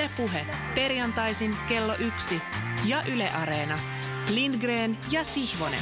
[0.00, 2.40] Ylepuhe perjantaisin kello yksi
[2.86, 3.78] ja Yle Areena.
[4.34, 5.80] Lindgren ja Sihvonen.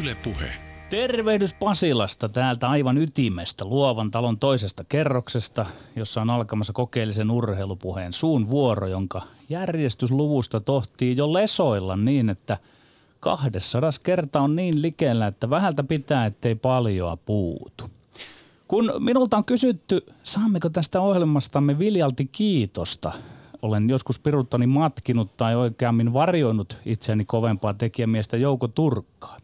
[0.00, 0.52] Ylepuhe.
[0.90, 5.66] Tervehdys Pasilasta täältä aivan ytimestä luovan talon toisesta kerroksesta,
[5.96, 12.58] jossa on alkamassa kokeellisen urheilupuheen suun vuoro, jonka järjestysluvusta tohtii jo lesoilla niin, että
[13.20, 17.90] 200 kerta on niin likellä, että vähältä pitää, ettei paljoa puutu.
[18.72, 23.12] Kun minulta on kysytty, saammeko tästä ohjelmastamme viljalti kiitosta,
[23.62, 29.36] olen joskus piruttani matkinut tai oikeammin varjoinut itseäni kovempaa tekijämiestä Jouko Turkkaa.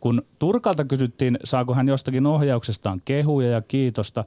[0.00, 4.24] Kun Turkalta kysyttiin, saako hän jostakin ohjauksestaan kehuja ja kiitosta,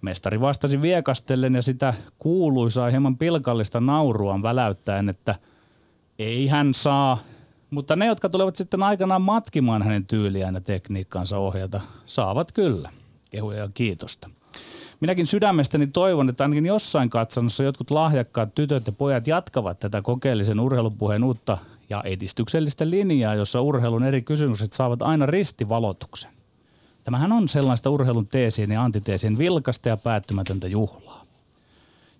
[0.00, 5.34] mestari vastasi viekastellen ja sitä kuuluisaa hieman pilkallista nauruaan väläyttäen, että
[6.18, 7.18] ei hän saa,
[7.70, 12.90] mutta ne, jotka tulevat sitten aikanaan matkimaan hänen tyyliään ja tekniikkaansa ohjata, saavat kyllä
[13.30, 14.30] kehuja ja kiitosta.
[15.00, 20.60] Minäkin sydämestäni toivon, että ainakin jossain katsannossa jotkut lahjakkaat tytöt ja pojat jatkavat tätä kokeellisen
[20.60, 21.58] urheilupuheen uutta
[21.90, 26.30] ja edistyksellistä linjaa, jossa urheilun eri kysymykset saavat aina ristivalotuksen.
[27.04, 31.24] Tämähän on sellaista urheilun teesien ja antiteesien vilkasta ja päättymätöntä juhlaa.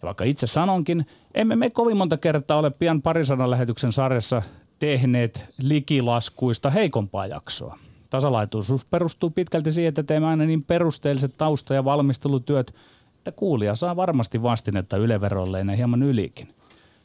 [0.03, 4.43] Ja vaikka itse sanonkin, emme me kovin monta kertaa ole pian parisadan lähetyksen sarjassa
[4.79, 7.79] tehneet likilaskuista heikompaa jaksoa.
[8.11, 12.75] Tasalaituisuus perustuu pitkälti siihen, että teemme aina niin perusteelliset tausta- ja valmistelutyöt,
[13.17, 16.55] että kuulija saa varmasti vastinetta yleverolleen ja hieman ylikin.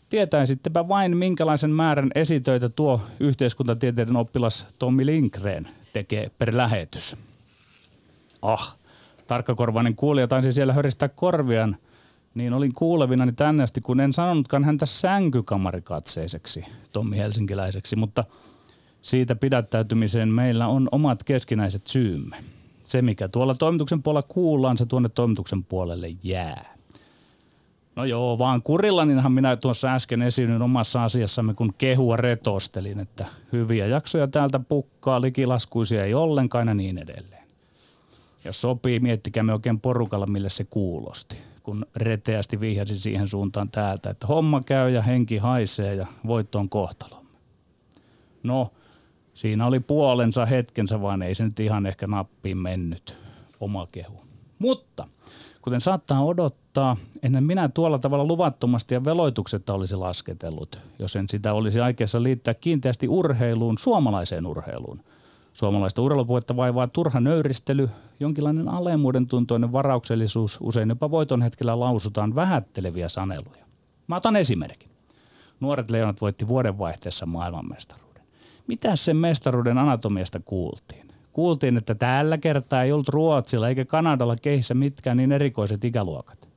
[0.10, 7.18] Tietäisittepä vain, minkälaisen määrän esitöitä tuo yhteiskuntatieteiden oppilas Tommi Linkreen tekee per lähetys.
[8.42, 8.76] Ah,
[9.28, 11.78] tarkkakorvainen kuulija taisi siellä höristää korviaan,
[12.36, 18.24] niin olin kuulevinani tänne asti, kun en sanonutkaan häntä sänkykamarikatseiseksi, Tommi Helsinkiläiseksi, mutta
[19.04, 22.38] siitä pidättäytymiseen meillä on omat keskinäiset syymme.
[22.86, 26.74] Se, mikä tuolla toimituksen puolella kuullaan, se tuonne toimituksen puolelle jää.
[27.96, 33.88] No joo, vaan kurillaninhan minä tuossa äsken esiinnyin omassa asiassamme, kun kehua retostelin, että hyviä
[33.88, 37.44] jaksoja täältä pukkaa, likilaskuisia ei ollenkaan ja niin edelleen.
[38.46, 44.28] Jos sopii, miettikäämme oikein porukalla, mille se kuulosti, kun reteästi vihjasi siihen suuntaan täältä, että
[44.28, 47.30] homma käy ja henki haisee ja voitto on kohtalomme.
[48.44, 48.72] No,
[49.34, 53.18] siinä oli puolensa hetkensä, vaan ei se nyt ihan ehkä nappiin mennyt
[53.60, 54.22] oma kehu.
[54.60, 55.08] Mutta
[55.64, 61.54] Kuten saattaa odottaa, ennen minä tuolla tavalla luvattomasti ja veloituksetta olisi lasketellut, jos en sitä
[61.54, 65.00] olisi aikeessa liittää kiinteästi urheiluun, suomalaiseen urheiluun.
[65.54, 67.90] Suomalaista urheilupuhetta vaivaa turha nöyristely,
[68.20, 73.66] jonkinlainen alemuuden tuntoinen varauksellisuus, usein jopa voiton hetkellä lausutaan vähätteleviä saneluja.
[74.08, 74.90] Mä otan esimerkin.
[75.60, 78.03] Nuoret leonat voitti vuodenvaihteessa maailmanmestaruuden.
[78.68, 81.08] Mitä sen mestaruuden anatomiasta kuultiin?
[81.34, 86.48] Kuultiin, että tällä kertaa ei ollut Ruotsilla eikä Kanadalla kehissä mitkään niin erikoiset ikäluokat.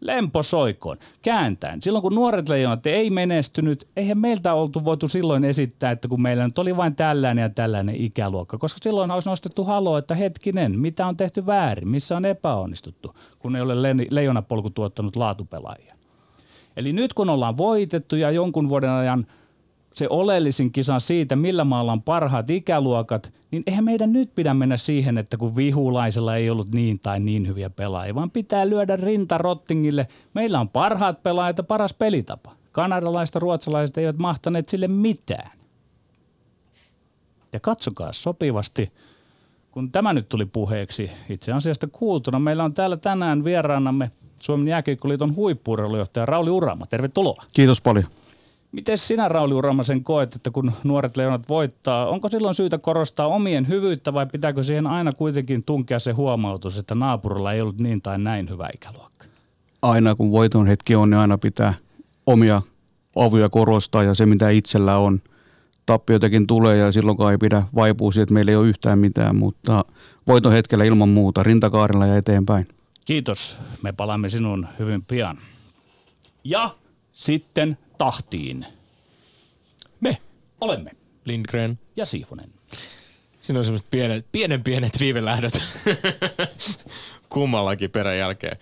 [0.00, 1.82] Lempo soikoon, kääntäen.
[1.82, 6.44] Silloin kun nuoret leijonat ei menestynyt, eihän meiltä oltu voitu silloin esittää, että kun meillä
[6.44, 11.06] nyt oli vain tällainen ja tällainen ikäluokka, koska silloin olisi nostettu halo, että hetkinen, mitä
[11.06, 13.74] on tehty väärin, missä on epäonnistuttu, kun ei ole
[14.10, 15.94] leijonapolku tuottanut laatupelaajia.
[16.76, 19.26] Eli nyt kun ollaan voitettu ja jonkun vuoden ajan–
[19.94, 24.76] se oleellisin kisa siitä, millä maalla on parhaat ikäluokat, niin eihän meidän nyt pidä mennä
[24.76, 29.38] siihen, että kun vihulaisella ei ollut niin tai niin hyviä pelaajia, vaan pitää lyödä rinta
[29.38, 30.08] Rottingille.
[30.34, 32.52] Meillä on parhaat pelaajat ja paras pelitapa.
[32.72, 35.50] Kanadalaiset ja ruotsalaiset eivät mahtaneet sille mitään.
[37.52, 38.92] Ja katsokaa sopivasti,
[39.70, 42.38] kun tämä nyt tuli puheeksi itse asiasta kuultuna.
[42.38, 46.86] Meillä on täällä tänään vieraanamme Suomen jääkiekkoliiton huippuurheilujohtaja Rauli Urama.
[46.86, 47.44] Tervetuloa.
[47.52, 48.04] Kiitos paljon.
[48.74, 53.68] Miten sinä Rauli Uramasen koet, että kun nuoret leonat voittaa, onko silloin syytä korostaa omien
[53.68, 58.18] hyvyyttä vai pitääkö siihen aina kuitenkin tunkea se huomautus, että naapurilla ei ollut niin tai
[58.18, 59.26] näin hyvä ikäluokka?
[59.82, 61.74] Aina kun voiton hetki on, niin aina pitää
[62.26, 62.62] omia
[63.16, 65.20] avuja korostaa ja se mitä itsellä on.
[65.86, 69.84] Tappioitakin tulee ja silloin ei pidä vaipua siihen, että meillä ei ole yhtään mitään, mutta
[70.26, 72.68] voiton hetkellä ilman muuta rintakaarilla ja eteenpäin.
[73.04, 73.58] Kiitos.
[73.82, 75.38] Me palaamme sinun hyvin pian.
[76.44, 76.70] Ja
[77.12, 78.66] sitten tahtiin.
[80.00, 80.16] Me
[80.60, 80.90] olemme
[81.24, 82.50] Lindgren ja Siivonen.
[83.40, 85.62] Siinä on semmoiset pienet, pienen pienet viivelähdöt
[87.28, 88.56] kummallakin perän jälkeen.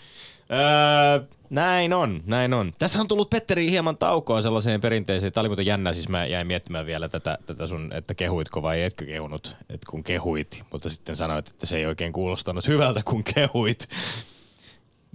[0.51, 2.73] Öö, näin on, näin on.
[2.79, 5.33] Tässä on tullut Petteri hieman taukoa sellaiseen perinteeseen.
[5.33, 8.83] Tämä oli muuten jännä, siis mä jäin miettimään vielä tätä, tätä sun, että kehuitko vai
[8.83, 10.63] etkö kehunut, että kun kehuit.
[10.73, 13.89] Mutta sitten sanoit, että se ei oikein kuulostanut hyvältä, kun kehuit.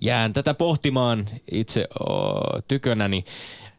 [0.02, 3.26] Jään tätä pohtimaan itse oh, tykönäni.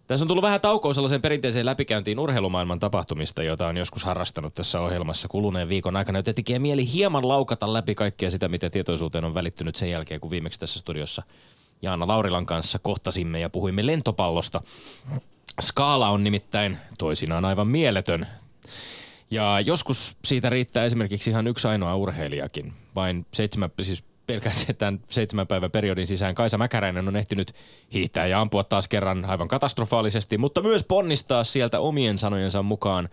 [0.09, 4.81] Tässä on tullut vähän taukoa sellaiseen perinteiseen läpikäyntiin urheilumaailman tapahtumista, jota on joskus harrastanut tässä
[4.81, 9.35] ohjelmassa kuluneen viikon aikana, joten tekee mieli hieman laukata läpi kaikkea sitä, mitä tietoisuuteen on
[9.35, 11.23] välittynyt sen jälkeen, kun viimeksi tässä studiossa
[11.83, 14.63] Jaana Laurilan kanssa kohtasimme ja puhuimme lentopallosta.
[15.61, 18.27] Skaala on nimittäin toisinaan aivan mieletön.
[19.31, 22.73] Ja joskus siitä riittää esimerkiksi ihan yksi ainoa urheilijakin.
[22.95, 27.55] Vain seitsemän, siis pelkästään seitsemän päivän periodin sisään Kaisa Mäkäräinen on ehtinyt
[27.93, 33.09] hiihtää ja ampua taas kerran aivan katastrofaalisesti, mutta myös ponnistaa sieltä omien sanojensa mukaan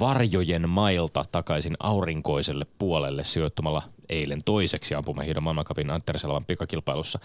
[0.00, 6.12] varjojen mailta takaisin aurinkoiselle puolelle sijoittumalla eilen toiseksi ampumahiidon maailmankapin Antti
[6.46, 7.18] pikakilpailussa.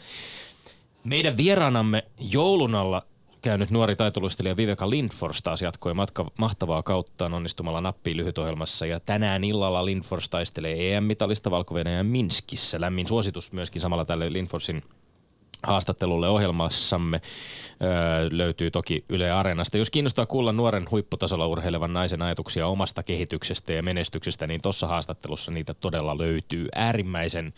[1.04, 3.06] Meidän vieraanamme joulun alla
[3.42, 9.44] käynyt nuori taitoluistelija Viveka Lindfors taas jatkoi matka, mahtavaa kauttaan onnistumalla nappiin lyhytohjelmassa ja tänään
[9.44, 12.82] illalla Lindfors taistelee EM-mitalista valko Minskissä.
[12.82, 14.84] Lämmin suositus myöskin samalla tälle Lindforsin
[15.64, 17.22] haastattelulle ohjelmassamme
[17.82, 17.90] öö,
[18.32, 19.78] löytyy toki Yle Areenasta.
[19.78, 25.52] Jos kiinnostaa kuulla nuoren huipputasolla urheilevan naisen ajatuksia omasta kehityksestä ja menestyksestä, niin tuossa haastattelussa
[25.52, 26.68] niitä todella löytyy.
[26.76, 27.54] Äärimmäisen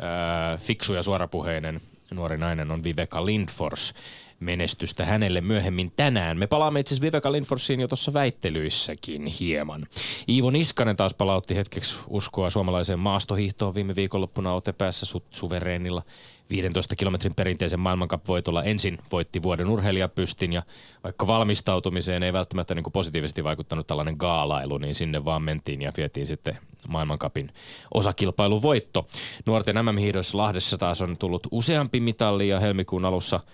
[0.00, 1.80] öö, fiksu ja suorapuheinen
[2.10, 3.94] nuori nainen on Viveka Lindfors
[4.40, 6.38] menestystä hänelle myöhemmin tänään.
[6.38, 9.86] Me palaamme itse asiassa Viveka Lindforsiin jo tuossa väittelyissäkin hieman.
[10.28, 16.02] Iivo Niskanen taas palautti hetkeksi uskoa suomalaiseen maastohiihtoon viime viikonloppuna otepäässä su- suvereenilla
[16.50, 20.62] 15 kilometrin perinteisen maailmankapvoitolla ensin voitti vuoden urheilijapystin ja
[21.04, 25.92] vaikka valmistautumiseen ei välttämättä niin kuin positiivisesti vaikuttanut tällainen gaalailu, niin sinne vaan mentiin ja
[25.96, 26.58] vietiin sitten
[26.88, 27.52] maailmankapin
[27.94, 29.06] osakilpailuvoitto.
[29.46, 33.40] Nuorten MM-hiidoissa Lahdessa taas on tullut useampi mitalli ja helmikuun alussa–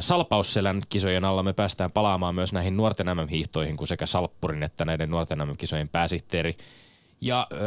[0.00, 5.10] Salpausselän kisojen alla me päästään palaamaan myös näihin nuorten MM-hiihtoihin, kun sekä Salppurin että näiden
[5.10, 6.56] nuorten MM-kisojen pääsihteeri
[7.20, 7.58] ja äh,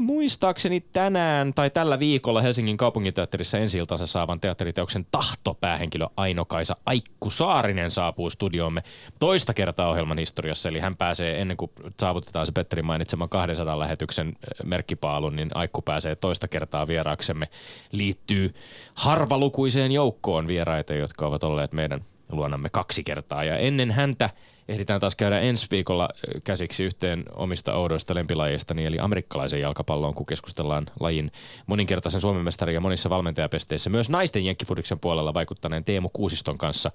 [0.00, 8.30] muistaakseni tänään tai tällä viikolla Helsingin kaupunginteatterissa ensi saavan teatteriteoksen tahtopäähenkilö Aino-Kaisa Aikku Saarinen saapuu
[8.30, 8.82] studioomme
[9.18, 10.68] toista kertaa ohjelman historiassa.
[10.68, 11.70] Eli hän pääsee ennen kuin
[12.00, 17.48] saavutetaan se Petterin mainitseman 200 lähetyksen merkkipaalun, niin Aikku pääsee toista kertaa vieraaksemme.
[17.92, 18.54] Liittyy
[18.94, 22.00] harvalukuiseen joukkoon vieraita, jotka ovat olleet meidän
[22.32, 23.44] luonamme kaksi kertaa.
[23.44, 24.30] Ja ennen häntä–
[24.68, 26.08] ehditään taas käydä ensi viikolla
[26.44, 31.32] käsiksi yhteen omista oudoista lempilajeista, eli amerikkalaisen jalkapalloon, kun keskustellaan lajin
[31.66, 33.90] moninkertaisen Suomen mestari ja monissa valmentajapesteissä.
[33.90, 36.90] Myös naisten jenkkifudiksen puolella vaikuttaneen Teemu Kuusiston kanssa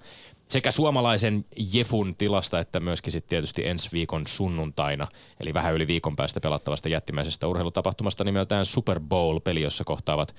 [0.48, 5.08] sekä suomalaisen Jefun tilasta että myöskin sitten tietysti ensi viikon sunnuntaina,
[5.40, 10.34] eli vähän yli viikon päästä pelattavasta jättimäisestä urheilutapahtumasta nimeltään Super Bowl-peli, jossa kohtaavat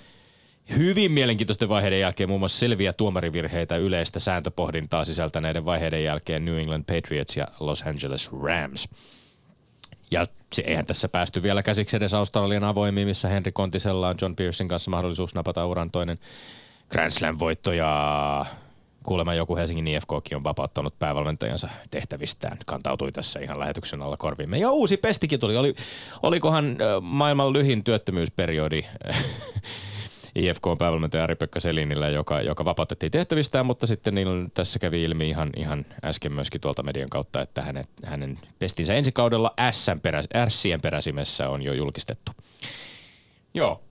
[0.78, 6.84] hyvin mielenkiintoisten vaiheiden jälkeen muun muassa selviä tuomarivirheitä yleistä sääntöpohdintaa sisältäneiden vaiheiden jälkeen New England
[6.84, 8.90] Patriots ja Los Angeles Rams.
[10.12, 14.36] Ja se, eihän tässä päästy vielä käsiksi edes Australian avoimiin, missä Henry Kontisella on John
[14.36, 16.20] Pearson kanssa mahdollisuus napata uran toinen
[16.90, 18.46] Grand Slam-voitto ja
[19.04, 22.58] kuulemma joku Helsingin IFKkin on vapauttanut päävalmentajansa tehtävistään.
[22.66, 24.58] Kantautui tässä ihan lähetyksen alla korviimme.
[24.58, 25.58] Ja uusi pestikin tuli.
[25.58, 25.76] Oli,
[26.24, 28.84] olikohan maailman lyhin työttömyysperiodi
[30.36, 35.30] IFK on päävalmentaja Ari-Pekka Selinillä, joka, joka vapautettiin tehtävistään, mutta sitten niillä tässä kävi ilmi
[35.30, 39.54] ihan, ihan äsken myöskin tuolta median kautta, että hänen, hänen pestinsä ensi kaudella
[40.48, 42.32] Sien peräsimessä on jo julkistettu.
[43.54, 43.84] Joo.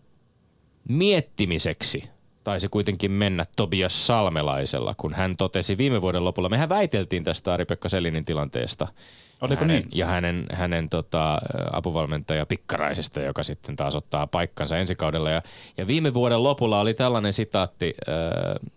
[0.89, 2.11] Miettimiseksi
[2.45, 7.89] taisi kuitenkin mennä Tobias Salmelaisella, kun hän totesi viime vuoden lopulla, mehän väiteltiin tästä Ari-Pekka
[7.89, 8.89] Selinin tilanteesta–
[9.41, 9.89] Oliko hänen, niin?
[9.95, 11.39] Ja hänen, hänen tota,
[11.73, 15.31] apuvalmentaja Pikkaraisesta, joka sitten taas ottaa paikkansa ensi kaudella.
[15.31, 15.43] Ja,
[15.77, 18.15] ja viime vuoden lopulla oli tällainen sitaatti äh,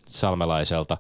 [0.08, 0.98] Salmelaiselta,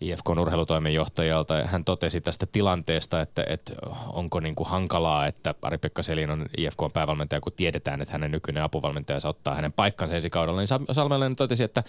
[0.00, 1.66] IFK urheilutoimenjohtajalta.
[1.66, 3.72] Hän totesi tästä tilanteesta, että, että
[4.06, 8.62] onko niin kuin hankalaa, että Ari-Pekka Selin on IFK päävalmentaja, kun tiedetään, että hänen nykyinen
[8.62, 10.60] apuvalmentajansa ottaa hänen paikkansa ensi kaudella.
[10.60, 11.84] Niin Salmelainen totesi, että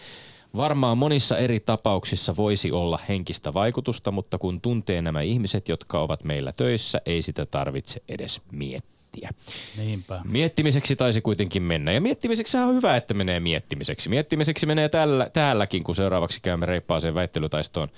[0.55, 6.23] Varmaan monissa eri tapauksissa voisi olla henkistä vaikutusta, mutta kun tuntee nämä ihmiset, jotka ovat
[6.23, 9.29] meillä töissä, ei sitä tarvitse edes miettiä.
[9.77, 10.21] Niinpä.
[10.25, 11.91] Miettimiseksi taisi kuitenkin mennä.
[11.91, 14.09] Ja miettimiseksi on hyvä, että menee miettimiseksi.
[14.09, 17.89] Miettimiseksi menee tällä, täälläkin, kun seuraavaksi käymme reippaaseen väittelytaistoon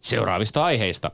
[0.00, 1.10] seuraavista aiheista.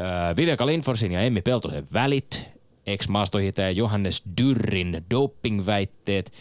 [0.00, 2.48] Äh, Viveka Lindforsin ja Emmi Peltosen välit,
[2.86, 6.32] ex-maastohitäjä Johannes Dyrrin dopingväitteet–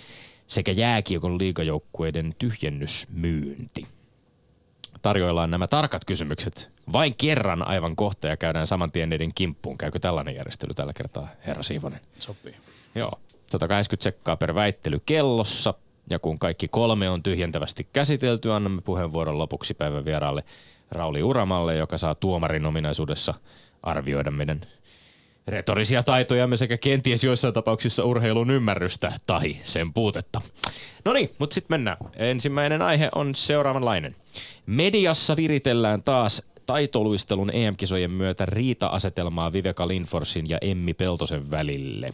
[0.54, 3.88] sekä jääkiekon liigajoukkueiden tyhjennysmyynti.
[5.02, 9.78] Tarjoillaan nämä tarkat kysymykset vain kerran aivan kohta ja käydään saman tien niiden kimppuun.
[9.78, 12.00] Käykö tällainen järjestely tällä kertaa, herra Siivonen?
[12.20, 12.56] Sopii.
[12.96, 13.12] Joo.
[13.50, 15.74] 180 sekkaa per väittely kellossa.
[16.10, 20.44] Ja kun kaikki kolme on tyhjentävästi käsitelty, annamme puheenvuoron lopuksi päivän vieraalle
[20.92, 23.34] Rauli Uramalle, joka saa tuomarin ominaisuudessa
[23.84, 24.62] arvioida meidän
[25.48, 30.42] retorisia taitojamme sekä kenties joissain tapauksissa urheilun ymmärrystä tai sen puutetta.
[31.06, 31.98] No niin, mutta sitten mennään.
[32.16, 34.16] Ensimmäinen aihe on seuraavanlainen.
[34.66, 42.14] Mediassa viritellään taas taitoluistelun EM-kisojen myötä riita-asetelmaa Viveka Linforsin ja Emmi Peltosen välille.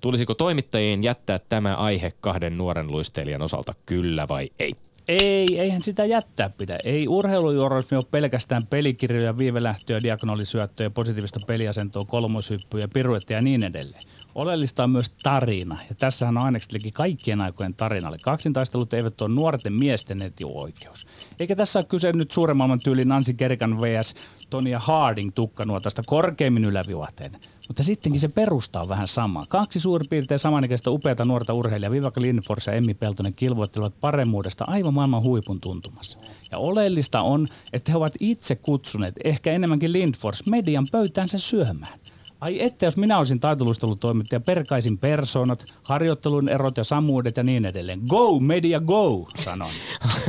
[0.00, 4.74] Tulisiko toimittajien jättää tämä aihe kahden nuoren luistelijan osalta kyllä vai ei?
[5.08, 6.78] Ei, eihän sitä jättää pidä.
[6.84, 14.02] Ei urheilujournalismi ole pelkästään pelikirjoja, viivelähtöjä, diagonalisyöttöjä, positiivista peliasentoa, kolmoshyppyjä, piruettia ja niin edelleen.
[14.34, 15.78] Oleellista on myös tarina.
[15.88, 18.16] Ja tässähän on aineksi kaikkien aikojen tarinalle.
[18.22, 21.06] Kaksintaistelut eivät ole nuorten miesten etioikeus.
[21.40, 24.14] Eikä tässä ole kyse nyt suuremman tyyliin Nancy Kerrikan vs.
[24.50, 27.32] Tonia Harding tukkanuotasta korkeimmin yläviuhteen.
[27.68, 29.44] Mutta sittenkin se perusta on vähän sama.
[29.48, 34.94] Kaksi suurin piirtein samanikäistä upeata nuorta urheilijaa, Vivaka Lindfors ja Emmi Peltonen kilvoittelevat paremmuudesta aivan
[34.94, 36.18] maailman huipun tuntumassa.
[36.50, 41.98] Ja oleellista on, että he ovat itse kutsuneet, ehkä enemmänkin Lindfors, median pöytäänsä syömään.
[42.40, 48.00] Ai että jos minä olisin taitoluistelutoimittaja, perkaisin persoonat, harjoittelun erot ja samuudet ja niin edelleen.
[48.08, 49.70] Go, media, go, sanon.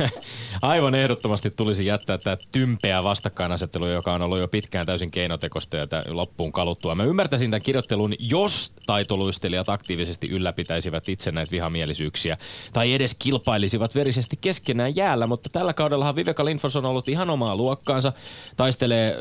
[0.62, 5.86] Aivan ehdottomasti tulisi jättää tämä tympeä vastakkainasettelu, joka on ollut jo pitkään täysin keinotekosta ja
[6.08, 6.94] loppuun kaluttua.
[6.94, 12.36] Mä ymmärtäisin tämän kirjoittelun, jos taitoluistelijat aktiivisesti ylläpitäisivät itse näitä vihamielisyyksiä
[12.72, 17.56] tai edes kilpailisivat verisesti keskenään jäällä, mutta tällä kaudellahan Viveka Lindfors on ollut ihan omaa
[17.56, 18.12] luokkaansa.
[18.56, 19.16] Taistelee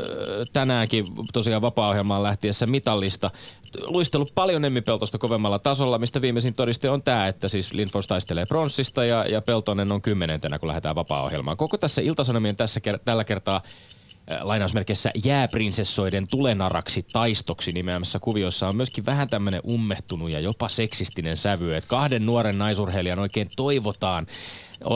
[0.53, 3.31] tänäänkin tosiaan vapaa-ohjelmaan lähtiessä mitallista.
[3.87, 8.45] Luistellut paljon Emmi Peltosta kovemmalla tasolla, mistä viimeisin todiste on tämä, että siis Lindfors taistelee
[8.45, 11.57] pronssista ja, ja Peltonen on kymmenentenä, kun lähdetään vapaa-ohjelmaan.
[11.57, 13.61] Koko tässä Iltasanomien tässä, tällä kertaa
[14.31, 21.37] äh, lainausmerkeissä jääprinsessoiden tulenaraksi taistoksi nimeämässä kuviossa on myöskin vähän tämmöinen ummehtunut ja jopa seksistinen
[21.37, 24.27] sävy, että kahden nuoren naisurheilijan oikein toivotaan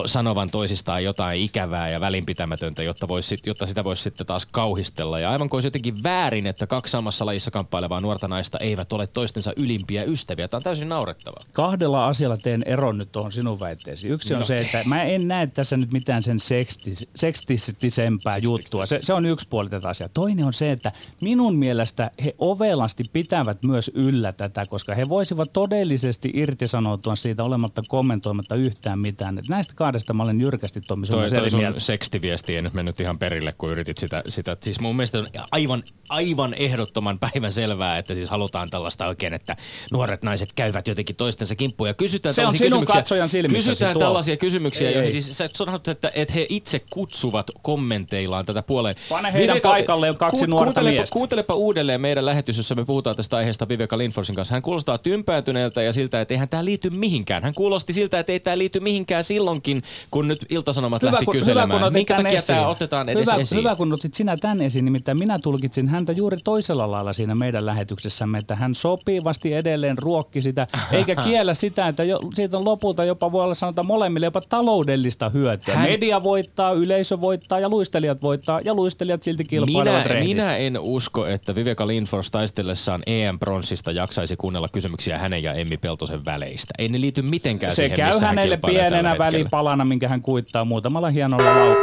[0.05, 5.19] sanovan toisistaan jotain ikävää ja välinpitämätöntä, jotta, vois, jotta sitä voisi sitten taas kauhistella.
[5.19, 9.07] Ja aivan kuin olisi jotenkin väärin, että kaksi samassa lajissa kamppailevaa nuorta naista eivät ole
[9.07, 10.47] toistensa ylimpiä ystäviä.
[10.47, 11.43] Tämä on täysin naurettavaa.
[11.51, 14.07] Kahdella asialla teen eron nyt tuohon sinun väitteesi.
[14.07, 14.45] Yksi on no.
[14.45, 18.85] se, että mä en näe tässä nyt mitään sen sekstis, sekstistisempää juttua.
[18.85, 20.09] Se, se on yksi puoli tätä asiaa.
[20.13, 25.53] Toinen on se, että minun mielestä he ovelasti pitävät myös yllä tätä, koska he voisivat
[25.53, 29.37] todellisesti irtisanoutua siitä olematta kommentoimatta yhtään mitään.
[29.37, 32.73] Et näistä näistä kahdesta mä olen jyrkästi Tommi sun, toi, toi sun sekstiviesti ei nyt
[32.73, 34.57] mennyt ihan perille, kun yritit sitä, sitä.
[34.61, 39.55] Siis mun mielestä on aivan, aivan ehdottoman päivän selvää, että siis halutaan tällaista oikein, että
[39.91, 43.69] nuoret naiset käyvät jotenkin toistensa kimppuun ja kysytään Se on sinun katsojan silmissä.
[43.69, 45.21] Kysytään tällaisia kysymyksiä, ei, joihin ei.
[45.21, 48.95] siis sä sanot, että, että he itse kutsuvat kommenteillaan tätä puoleen.
[49.09, 51.13] Pane heidän Viveka, paikalle kaksi ku, nuorta kuuntelepa, miestä.
[51.13, 54.53] Kuuntelepa uudelleen meidän lähetys, jossa me puhutaan tästä aiheesta Viveka Lindforsin kanssa.
[54.53, 57.43] Hän kuulostaa tympääntyneeltä ja siltä, että eihän tämä liity mihinkään.
[57.43, 61.25] Hän kuulosti siltä, että ei tämä liity mihinkään silloin, silloinkin, kun nyt Iltasanomat hyvä, lähti
[61.25, 61.79] kun, kyselemään.
[61.79, 62.45] Hyvä, kun Minkä takia esiin.
[62.57, 63.59] tämä otetaan edes hyvä, esiin?
[63.59, 67.65] Hyvä, kun otit sinä tämän esiin, nimittäin minä tulkitsin häntä juuri toisella lailla siinä meidän
[67.65, 73.03] lähetyksessämme, että hän sopivasti edelleen ruokki sitä, eikä kiellä sitä, että jo, siitä on lopulta
[73.03, 75.75] jopa voi olla sanota molemmille jopa taloudellista hyötyä.
[75.75, 75.89] Hän...
[75.89, 81.27] Media voittaa, yleisö voittaa ja luistelijat voittaa ja luistelijat silti kilpailevat minä, minä en usko,
[81.27, 86.73] että Viveka Lindfors taistellessaan EM-pronssista jaksaisi kuunnella kysymyksiä hänen ja Emmi Peltosen väleistä.
[86.77, 89.17] Ei ne liity mitenkään Se siihen, käy hänelle pienenä
[89.53, 91.75] välipalana, minkä hän kuittaa muutamalla hienolla lau...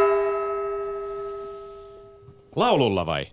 [2.57, 3.27] Laululla vai?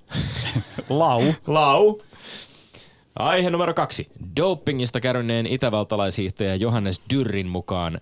[0.90, 1.34] Lau.
[1.48, 1.98] Lau.
[3.20, 4.08] Aihe numero kaksi.
[4.36, 8.02] Dopingista käryneen itävaltalaishiihtäjä Johannes Dyrrin mukaan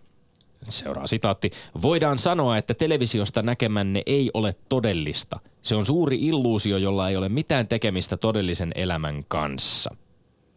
[0.70, 1.52] Seuraa sitaatti.
[1.82, 5.40] Voidaan sanoa, että televisiosta näkemänne ei ole todellista.
[5.62, 9.96] Se on suuri illuusio, jolla ei ole mitään tekemistä todellisen elämän kanssa.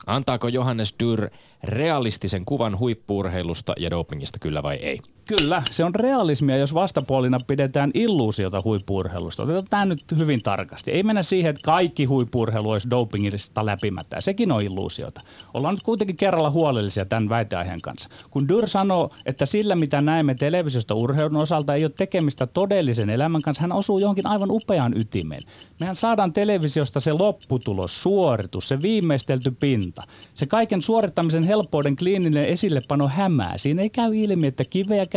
[0.07, 1.31] Antaako Johannes Dyrr
[1.65, 5.01] realistisen kuvan huippuurheilusta ja dopingista, kyllä vai ei?
[5.29, 9.43] Kyllä, se on realismia, jos vastapuolina pidetään illuusiota huippuurheilusta.
[9.43, 10.91] Otetaan tämä nyt hyvin tarkasti.
[10.91, 14.21] Ei mennä siihen, että kaikki huippuurheilu olisi dopingista läpimättä.
[14.21, 15.21] Sekin on illuusiota.
[15.55, 18.09] Ollaan nyt kuitenkin kerralla huolellisia tämän väiteaiheen kanssa.
[18.31, 23.43] Kun Dyr sanoo, että sillä mitä näemme televisiosta urheilun osalta ei ole tekemistä todellisen elämän
[23.43, 25.43] kanssa, hän osuu johonkin aivan upeaan ytimeen.
[25.81, 30.03] Mehän saadaan televisiosta se lopputulos, suoritus, se viimeistelty pinta.
[30.35, 33.59] Se kaiken suorittamisen helppouden kliininen esillepano hämää.
[33.59, 34.65] Siinä ei käy ilmi, että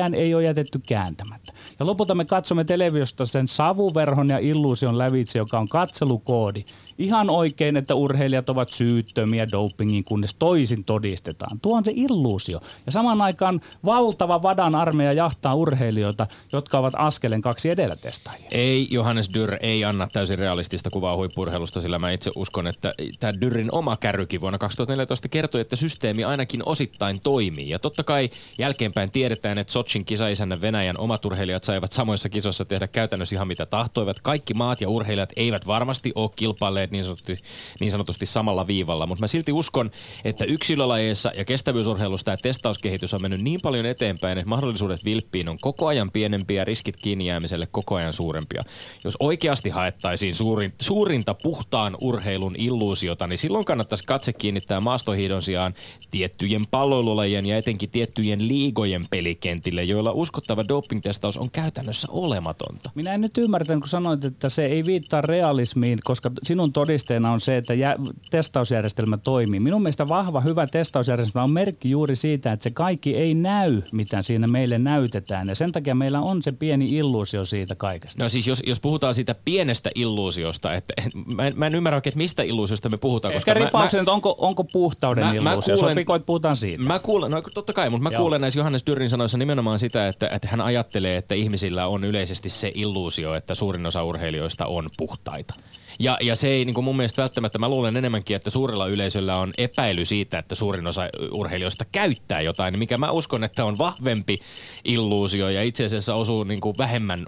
[0.01, 1.53] kiveäkään ei ole jätetty kääntämättä.
[1.79, 6.63] Ja lopulta me katsomme televisiosta sen savuverhon ja illuusion lävitse, joka on katselukoodi.
[6.97, 11.59] Ihan oikein, että urheilijat ovat syyttömiä dopingin, kunnes toisin todistetaan.
[11.59, 12.59] Tuo on se illuusio.
[12.85, 18.47] Ja samaan aikaan valtava vadan armeija jahtaa urheilijoita, jotka ovat askeleen kaksi edellä testaajia.
[18.51, 23.33] Ei, Johannes Dyrr ei anna täysin realistista kuvaa huippurheilusta, sillä mä itse uskon, että tämä
[23.41, 27.69] Dyrrin oma kärrykin vuonna 2014 kertoi, että systeemi ainakin osittain toimii.
[27.69, 32.87] Ja totta kai jälkeenpäin tiedetään, että Sochin kisaisänä Venäjän omat urheilijat saivat samoissa kisoissa tehdä
[32.87, 34.19] käytännössä ihan mitä tahtoivat.
[34.19, 37.37] Kaikki maat ja urheilijat eivät varmasti ole kilpailleet niin sanotusti,
[37.79, 39.91] niin sanotusti samalla viivalla, mutta mä silti uskon,
[40.23, 45.57] että yksilölajeissa ja kestävyysurheilussa tämä testauskehitys on mennyt niin paljon eteenpäin, että mahdollisuudet vilppiin on
[45.61, 48.63] koko ajan pienempiä ja riskit kiinni jäämiselle koko ajan suurempia.
[49.03, 55.73] Jos oikeasti haettaisiin suurin, suurinta puhtaan urheilun illuusiota, niin silloin kannattaisi katse kiinnittää maastohiidon sijaan
[56.11, 62.91] tiettyjen palloilulajien ja etenkin tiettyjen liigojen pelikentille, joilla uskottava dopingtestaus on käytännössä olematonta.
[62.95, 67.39] Minä en nyt ymmärtänyt, kun sanoit, että se ei viittaa realismiin, koska sinun todisteena on
[67.39, 67.95] se, että jä,
[68.31, 69.59] testausjärjestelmä toimii.
[69.59, 74.21] Minun mielestä vahva, hyvä testausjärjestelmä on merkki juuri siitä, että se kaikki ei näy, mitä
[74.21, 75.47] siinä meille näytetään.
[75.47, 78.23] Ja sen takia meillä on se pieni illuusio siitä kaikesta.
[78.23, 80.93] No siis jos, jos puhutaan siitä pienestä illuusiosta, että
[81.35, 83.33] mä en, mä en ymmärrä oikein, että mistä illuusiosta me puhutaan.
[83.33, 85.75] Ehkä mä, ripauksen, mä, että onko, onko puhtauden Mä- mä illuusio.
[85.75, 86.83] kuulen- Sopiko, että puhutaan siitä?
[86.83, 88.21] Mä kuulen, no totta kai, mutta mä Joo.
[88.21, 92.49] kuulen näissä Johannes Dyrin sanoissa nimenomaan sitä, että, että hän ajattelee, että ihmisillä on yleisesti
[92.49, 95.53] se illuusio, että suurin osa urheilijoista on puhtaita.
[96.01, 99.37] Ja, ja se ei niin kuin mun mielestä välttämättä, mä luulen enemmänkin, että suurella yleisöllä
[99.37, 104.37] on epäily siitä, että suurin osa urheilijoista käyttää jotain, mikä mä uskon, että on vahvempi
[104.85, 107.19] illuusio ja itse asiassa osuu niin kuin vähemmän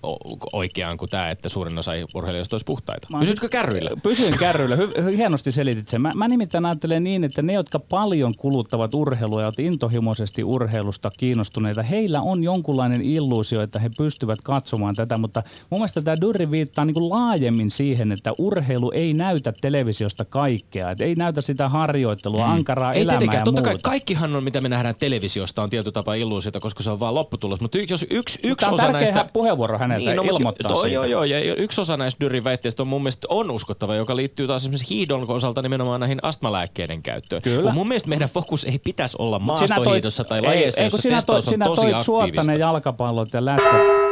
[0.53, 3.07] oikeaan kuin tämä, että suurin osa urheilijoista olisi puhtaita.
[3.19, 3.89] Pysytkö kärryillä?
[4.03, 4.75] Pysyin kärryillä.
[4.75, 6.01] Hy- hienosti selitit sen.
[6.01, 11.11] Mä, mä nimittäin ajattelen niin, että ne, jotka paljon kuluttavat urheilua ja ovat intohimoisesti urheilusta
[11.17, 16.51] kiinnostuneita, heillä on jonkunlainen illuusio, että he pystyvät katsomaan tätä, mutta mun mielestä tämä Durri
[16.51, 18.62] viittaa niin kuin laajemmin siihen, että urheilu
[18.93, 20.91] ei näytä televisiosta kaikkea.
[20.91, 22.95] Et ei näytä sitä harjoittelua, ankaraa Mm.
[22.95, 23.41] Ei elämää tietenkään.
[23.41, 23.69] ja Totta muuta.
[23.83, 27.15] kai kaikkihan on, mitä me nähdään televisiosta, on tietty tapa illuusiota, koska se on vaan
[27.15, 27.61] lopputulos.
[27.61, 29.25] Mutta jos yksi, yksi osa näistä...
[29.33, 30.93] puheenvuoro häneltä Niin, no, ilmoittaa joo, siitä.
[30.95, 34.47] joo, joo, ja yksi osa näistä Dyrin väitteistä on mun mielestä on uskottava, joka liittyy
[34.47, 37.41] taas esimerkiksi hiidon osalta nimenomaan näihin astmalääkkeiden käyttöön.
[37.41, 37.63] Kyllä.
[37.63, 41.09] Kun mun mielestä meidän fokus ei pitäisi olla maastohiidossa tai ei- lajeissa, ei, kun jossa
[41.09, 44.02] sinä toit, sinä on tosi toit ne jalkapallot ja lätkät.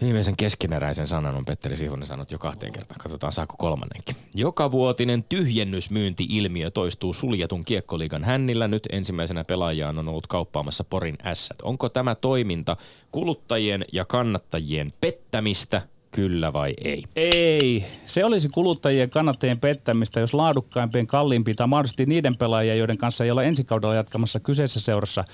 [0.00, 3.00] Viimeisen keskeneräisen sanan on Petteri Sihunen sanonut jo kahteen kertaan.
[3.00, 4.16] Katsotaan saako kolmannenkin.
[4.34, 8.68] Joka vuotinen tyhjennysmyynti-ilmiö toistuu suljetun kiekkoliigan hännillä.
[8.68, 11.62] Nyt ensimmäisenä pelaajaan on ollut kauppaamassa Porin ässät.
[11.62, 12.76] Onko tämä toiminta
[13.12, 17.04] kuluttajien ja kannattajien pettämistä, kyllä vai ei?
[17.16, 17.84] Ei.
[18.06, 23.30] Se olisi kuluttajien kannattajien pettämistä, jos laadukkaimpien, kalliimpia tai mahdollisesti niiden pelaajia, joiden kanssa ei
[23.30, 25.24] ole ensi kaudella jatkamassa kyseisessä seurassa,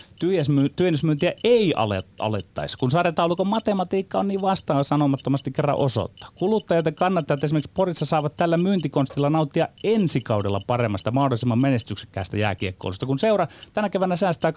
[0.76, 6.28] tyhjennysmyyntiä ei ale- alettaisi, kun sarjataulukon matematiikka on niin vastaan sanomattomasti kerran osoittaa.
[6.38, 13.06] Kuluttajat ja kannattajat esimerkiksi Porissa saavat tällä myyntikonstilla nauttia ensi kaudella paremmasta, mahdollisimman menestyksekkäästä jääkiekkoilusta,
[13.06, 14.54] kun seura tänä keväänä säästää 200-300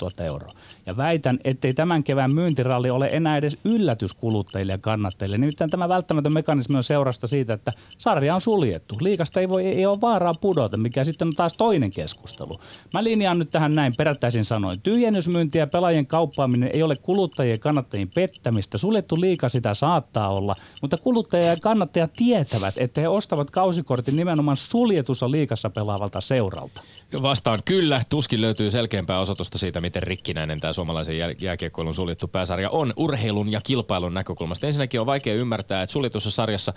[0.00, 0.50] 000 euroa.
[0.86, 5.33] Ja väitän, ettei tämän kevään myyntiralli ole enää edes yllätys kuluttajille ja kannattajille.
[5.38, 8.96] Nimittäin tämä välttämätön mekanismi on seurasta siitä, että sarja on suljettu.
[9.00, 12.52] Liikasta ei, voi, ei ole vaaraa pudota, mikä sitten on taas toinen keskustelu.
[12.94, 14.80] Mä linjaan nyt tähän näin perättäisin sanoin.
[14.80, 18.78] Tyhjennysmyynti ja pelaajien kauppaaminen ei ole kuluttajien kannattajien pettämistä.
[18.78, 24.56] Suljettu liika sitä saattaa olla, mutta kuluttajia ja kannattajat tietävät, että he ostavat kausikortin nimenomaan
[24.56, 26.82] suljetussa liikassa pelaavalta seuralta.
[27.22, 28.02] Vastaan kyllä.
[28.10, 33.52] Tuskin löytyy selkeämpää osoitusta siitä, miten rikkinäinen tämä suomalaisen jää- jääkiekkoilun suljettu pääsarja on urheilun
[33.52, 34.66] ja kilpailun näkökulmasta.
[34.66, 36.72] Ensinnäkin on vaikea ymmärtää, että suljetussa sarjassa,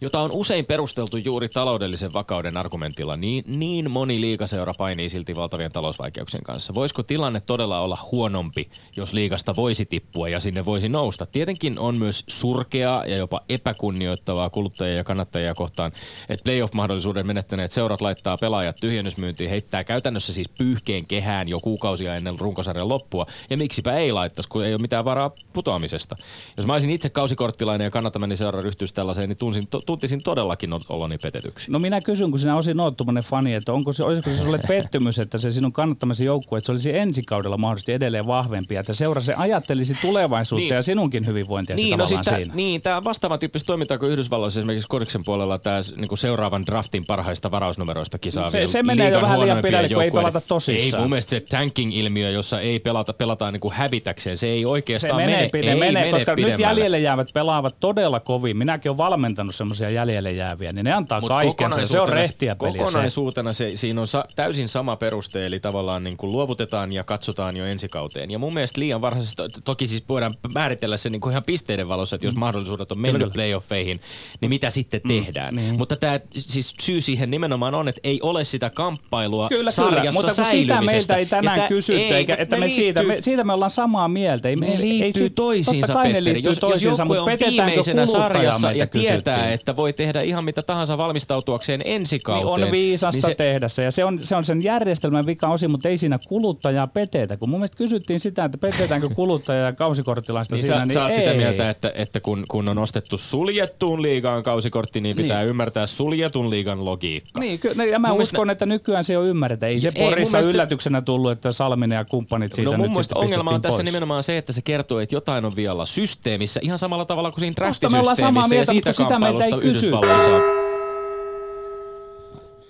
[0.00, 5.72] jota on usein perusteltu juuri taloudellisen vakauden argumentilla, niin, niin moni liigaseura painii silti valtavien
[5.72, 6.74] talousvaikeuksien kanssa.
[6.74, 11.26] Voisiko tilanne todella olla huonompi, jos liigasta voisi tippua ja sinne voisi nousta?
[11.26, 15.92] Tietenkin on myös surkeaa ja jopa epäkunnioittavaa kuluttajia ja kannattajia kohtaan,
[16.28, 22.38] että playoff-mahdollisuuden menettäneet seurat laittaa pelaajat tyhjennysmyyntiin, heittää käytännössä siis pyyhkeen kehään jo kuukausia ennen
[22.38, 23.26] runkosarjan loppua.
[23.50, 26.16] Ja miksipä ei laittaisi, kun ei ole mitään varaa putoamisesta.
[26.56, 30.70] Jos mä olisin itse kausikorttilainen ja kannattamani seura ryhtyisi tällaiseen, niin tunsin, to, tuntisin todellakin
[30.88, 31.70] oloni petetyksi.
[31.70, 35.18] No minä kysyn, kun sinä osin oot fani, että onko se, olisiko se sulle pettymys,
[35.18, 38.92] että se sinun kannattamasi joukkue, että se olisi ensi kaudella mahdollisesti edelleen vahvempi, ja että
[38.92, 40.74] seura se ajattelisi tulevaisuutta Niin.
[40.74, 42.54] ja sinunkin hyvinvointia Niin, niin, no siis tää, siinä.
[42.54, 47.50] niin, tämä vastaavan tyyppistä toimintaa kuin Yhdysvalloissa esimerkiksi Kodiksen puolella tämä niinku seuraavan draftin parhaista
[47.50, 50.94] varausnumeroista kisaavien Se- se menee jo vähän liian pidälle, kun ei pelata tosissaan.
[50.94, 55.16] Ei mun mielestä se tanking-ilmiö, jossa ei pelata, pelataan niinku hävitäkseen, se ei Se oikeastaan
[55.16, 56.66] menee, mene, pide, ei menee, mene koska nyt pidemmälle.
[56.66, 58.56] jäljelle jäävät pelaavat todella kovin.
[58.56, 61.86] Minäkin olen valmentanut semmoisia jäljelle jääviä, niin ne antaa Mut kaikkensa.
[61.86, 62.72] Se on rehtiä peliä.
[62.72, 62.78] Se.
[62.78, 67.56] Kokonaisuutena se, siinä on sa, täysin sama peruste, eli tavallaan niin kuin luovutetaan ja katsotaan
[67.56, 68.30] jo ensi kauteen.
[68.30, 71.88] Ja mun mielestä liian varhaisesti, to- toki siis voidaan määritellä se niin kuin ihan pisteiden
[71.88, 73.32] valossa, että jos mahdollisuudet on mennyt Kyllä.
[73.32, 74.00] playoffeihin,
[74.40, 75.54] niin mitä sitten tehdään.
[75.54, 75.78] niin.
[75.78, 80.12] Mutta tämä siis syy siihen nimenomaan on, että ei ole sitä kamppailua Kyllä, sarjassa kyllä,
[80.12, 83.06] mutta kun sitä meiltä ei tänään tää- kysytty, ei, eikä, että ne me siitä, me,
[83.08, 84.48] liittyy- siitä me ollaan samaa mieltä.
[84.48, 86.24] Ei, me- ei, liittyy ei toisiinsa, totta kai ne Petteri.
[86.24, 89.52] liittyy Jos, jos toisiinsa, mutta on viimeisenä sarjassa ja tietää, kysyttiin.
[89.66, 92.64] Että voi tehdä ihan mitä tahansa valmistautuakseen ensi Niin kauteen.
[92.66, 93.82] on viisasta niin se, tehdä se.
[93.84, 97.36] Ja se on, se on sen järjestelmän vika osin, mutta ei siinä kuluttajaa petetä.
[97.36, 101.02] Kun mun mielestä kysyttiin sitä, että petetäänkö kuluttajaa ja kausikorttilaista Niin siinä, sä, niin sä
[101.02, 101.18] oot ei.
[101.18, 105.48] sitä mieltä, että, että kun, kun on ostettu suljettuun liigaan kausikortti, niin pitää Niin.
[105.50, 107.40] ymmärtää suljetun liigan logiikka.
[107.40, 109.72] Niin, ky- ja mä Mun uskon, että nykyään se jo ymmärretään.
[109.72, 112.90] Ei se Ei, Porissa mielestä- yllätyksenä tullut, että Salminen ja kumppanit siitä no mun nyt
[112.92, 113.86] mielestä sitten ongelma on tässä pois.
[113.86, 117.54] nimenomaan se, että se kertoo, että jotain on vialla systeemissä, ihan samalla tavalla kuin siinä
[117.68, 119.86] Tosta me ollaan samaa draftisysteemissä mieltä, mutta sitä meiltä ei kamppailusta kysy.
[119.86, 120.30] Yhdysvalloissa.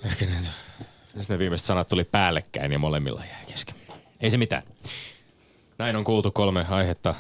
[0.05, 0.27] Ehkä
[1.17, 3.75] nyt ne viimeiset sanat tuli päällekkäin ja molemmilla jäi kesken.
[4.21, 4.63] Ei se mitään.
[5.79, 7.15] Näin on kuultu kolme aihetta.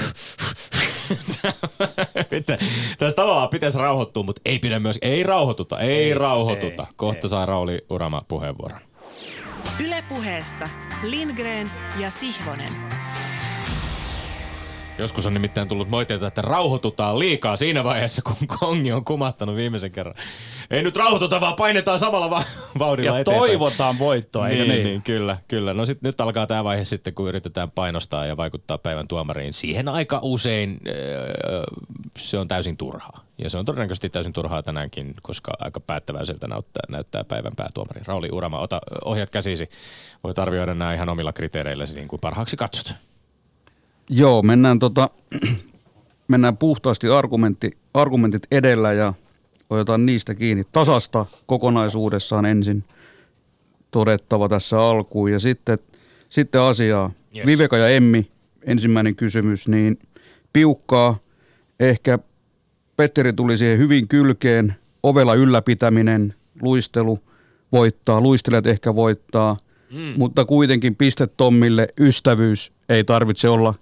[2.98, 6.82] Tästä tavallaan pitäisi rauhoittua, mutta ei pidä myös, ei rauhoituta, ei, ei rauhoituta.
[6.82, 7.30] ei, Kohta ei.
[7.30, 8.80] saa Rauli Urama puheenvuoron.
[9.84, 10.68] Ylepuheessa
[11.02, 12.99] Lindgren ja Sihvonen.
[15.00, 19.90] Joskus on nimittäin tullut moitteita, että rauhoitutaan liikaa siinä vaiheessa, kun kongi on kumattanut viimeisen
[19.90, 20.14] kerran.
[20.70, 22.42] Ei nyt rauhoituta, vaan painetaan samalla va-
[22.78, 23.48] vauhdilla Ja eteenpäin.
[23.48, 24.84] toivotaan voittoa, eikö niin, niin?
[24.84, 25.74] niin, kyllä, kyllä.
[25.74, 29.52] No sit nyt alkaa tämä vaihe sitten, kun yritetään painostaa ja vaikuttaa päivän tuomariin.
[29.52, 31.64] Siihen aika usein öö,
[32.18, 33.24] se on täysin turhaa.
[33.38, 38.00] Ja se on todennäköisesti täysin turhaa tänäänkin, koska aika päättäväiseltä näyttää, näyttää päivän päätuomari.
[38.04, 39.70] Rauli Urama, ota ohjat käsisi.
[40.24, 42.94] Voit arvioida nämä ihan omilla kriteereilläsi niin kuin parhaaksi katsot.
[44.12, 45.10] Joo, mennään, tota,
[46.28, 49.14] mennään puhtaasti argumentti, argumentit edellä ja
[49.70, 50.64] otetaan niistä kiinni.
[50.72, 52.84] Tasasta kokonaisuudessaan ensin
[53.90, 55.78] todettava tässä alkuun ja sitten,
[56.28, 57.10] sitten asiaa.
[57.36, 57.46] Yes.
[57.46, 58.30] Viveka ja Emmi,
[58.66, 59.98] ensimmäinen kysymys, niin
[60.52, 61.18] piukkaa.
[61.80, 62.18] Ehkä
[62.96, 64.74] Petteri tuli siihen hyvin kylkeen.
[65.02, 67.18] Ovela ylläpitäminen, luistelu
[67.72, 69.56] voittaa, luistelijat ehkä voittaa,
[69.90, 70.12] mm.
[70.16, 73.74] mutta kuitenkin piste Tommille, ystävyys ei tarvitse olla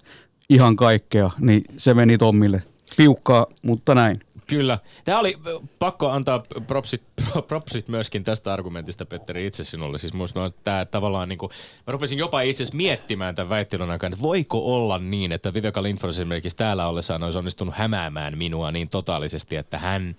[0.50, 2.62] ihan kaikkea, niin se meni Tommille.
[2.96, 4.20] Piukkaa, mutta näin.
[4.46, 4.78] Kyllä.
[5.04, 5.38] Tämä oli
[5.78, 9.98] pakko antaa propsit, pro- propsit myöskin tästä argumentista, Petteri, itse sinulle.
[9.98, 11.50] Siis musta tämä tavallaan niin kuin,
[11.86, 16.16] mä rupesin jopa itse miettimään tämän väittelyn aikana, että voiko olla niin, että Viveka Lindfors
[16.16, 20.16] esimerkiksi täällä ollessaan olisi onnistunut hämäämään minua niin totaalisesti, että hän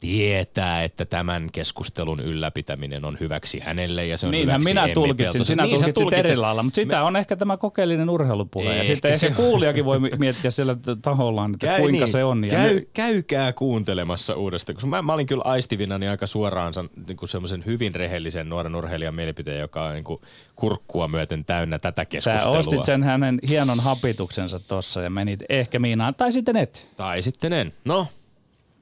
[0.00, 5.44] tietää, että tämän keskustelun ylläpitäminen on hyväksi hänelle ja se on Niinhän hyväksi minä tulkitsin,
[5.44, 6.26] sinä Niin sä tulkitsit tulkitset.
[6.26, 8.64] eri lailla, mutta sitä on ehkä tämä kokeellinen urheilupuhe.
[8.64, 9.48] Ja Ehkä sitten se ehkä on.
[9.48, 12.44] kuulijakin voi miettiä siellä tahollaan, että kuinka se on.
[12.44, 12.62] Ja niin.
[12.68, 16.72] Käy, nyt- käykää kuuntelemassa uudestaan, koska mä, mä olin kyllä aistivinani niin aika suoraan
[17.06, 20.20] niin semmoisen hyvin rehellisen nuoren urheilijan mielipiteen, joka on niin kuin
[20.56, 22.58] kurkkua myöten täynnä tätä Sä keskustelua.
[22.58, 26.88] ostit sen hänen hienon hapituksensa tossa ja menit ehkä Miinaan, tai sitten et.
[26.96, 27.72] Tai sitten en.
[27.84, 28.06] No,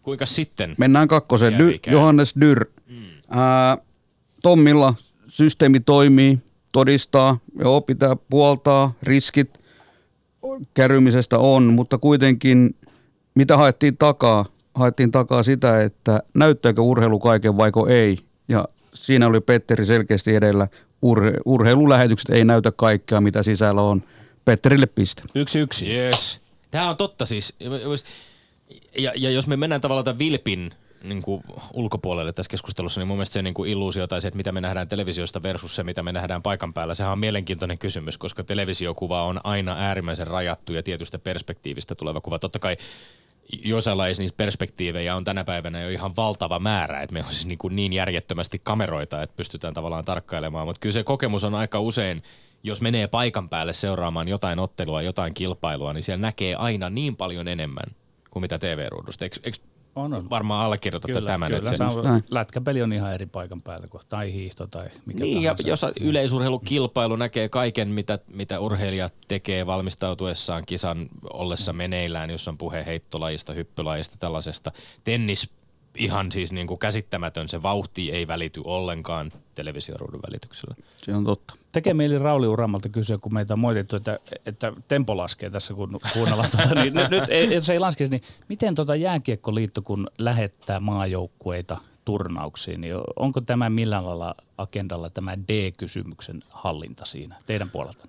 [0.04, 0.74] kuinka sitten?
[0.78, 1.58] Mennään kakkoseen.
[1.58, 1.78] Dy.
[1.86, 2.64] Johannes Dyr.
[2.86, 2.96] Mm.
[3.30, 3.78] Ää,
[4.42, 4.94] Tommilla
[5.28, 6.38] systeemi toimii,
[6.72, 9.60] todistaa, joo, pitää puoltaa, riskit
[10.74, 12.76] kärymisestä on, mutta kuitenkin
[13.34, 14.44] mitä haettiin takaa?
[14.74, 18.18] Haettiin takaa sitä, että näyttääkö urheilu kaiken vaiko ei.
[18.48, 18.64] Ja
[18.94, 20.68] siinä oli Petteri selkeästi edellä.
[21.02, 24.02] Urhe, urheilulähetykset ei näytä kaikkea, mitä sisällä on.
[24.44, 25.22] Petterille piste.
[25.34, 25.96] Yksi yksi.
[25.96, 26.40] Yes.
[26.70, 27.54] Tämä on totta siis.
[28.98, 33.16] Ja, ja jos me mennään tavallaan tämän vilpin niin kuin ulkopuolelle tässä keskustelussa, niin mun
[33.16, 36.03] mielestä se niin kuin illuusio tai se, että mitä me nähdään televisiosta versus se, mitä
[36.03, 40.83] me nähdään paikan päällä, sehän on mielenkiintoinen kysymys, koska televisiokuva on aina äärimmäisen rajattu ja
[40.83, 42.38] tietystä perspektiivistä tuleva kuva.
[42.38, 42.77] Totta kai
[43.64, 47.46] joissain lajeissa niissä perspektiivejä on tänä päivänä jo ihan valtava määrä, että me on siis
[47.46, 51.81] niin, kuin niin järjettömästi kameroita, että pystytään tavallaan tarkkailemaan, mutta kyllä se kokemus on aika
[51.81, 52.22] usein,
[52.62, 57.48] jos menee paikan päälle seuraamaan jotain ottelua, jotain kilpailua, niin siellä näkee aina niin paljon
[57.48, 57.87] enemmän
[58.34, 59.24] kuin mitä TV-ruudusta.
[59.24, 59.58] Eikö, eikö
[59.94, 60.30] On, on.
[60.30, 61.48] varmaan allekirjoitatte Kyllä, tämän?
[61.48, 62.24] kyllä että se se, on, näin.
[62.30, 65.86] lätkäpeli on ihan eri paikan päällä kuin tai hiihto tai mikä niin, ja tahansa.
[65.86, 72.84] jos yleisurheilukilpailu näkee kaiken, mitä, mitä urheilija tekee valmistautuessaan kisan ollessa meneillään, jos on puhe
[72.86, 74.72] heittolajista, hyppylajista, tällaisesta.
[75.04, 75.50] Tennis
[75.96, 80.74] ihan siis niin kuin käsittämätön, se vauhti ei välity ollenkaan televisioruudun välityksellä.
[80.96, 81.54] Se on totta.
[81.72, 86.00] Tekee mieli Rauli Uramalta kysyä, kun meitä on moitettu, että, että tempo laskee tässä, kun
[86.12, 86.50] kuunnellaan.
[86.50, 91.78] Tuota, niin nyt, nyt ei, jos ei laskisi, niin miten tuota jääkiekkoliitto, kun lähettää maajoukkueita
[92.04, 98.09] turnauksiin, niin onko tämä millään lailla agendalla tämä D-kysymyksen hallinta siinä teidän puolelta?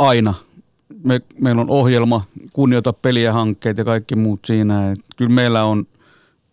[0.00, 0.34] aina.
[1.04, 4.92] Me, meillä on ohjelma, kunnioita peliä, hankkeet ja kaikki muut siinä.
[4.92, 5.86] Et kyllä meillä on,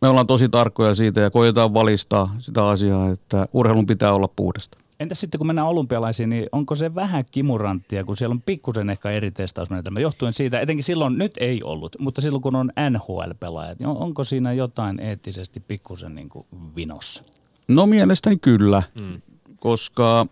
[0.02, 4.78] me ollaan tosi tarkkoja siitä ja koitetaan valistaa sitä asiaa, että urheilun pitää olla puhdasta.
[5.00, 9.12] Entäs sitten kun mennään olympialaisiin, niin onko se vähän kimuranttia, kun siellä on pikkusen ehkä
[9.12, 13.88] eri testausmenetelmä, johtuen siitä, etenkin silloin nyt ei ollut, mutta silloin kun on NHL-pelaajat, niin
[13.88, 17.24] on- onko siinä jotain eettisesti pikkusen niin kuin vinossa?
[17.68, 19.22] No mielestäni kyllä, mm.
[19.60, 20.26] koska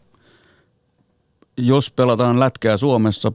[1.57, 3.31] jos pelataan lätkää Suomessa,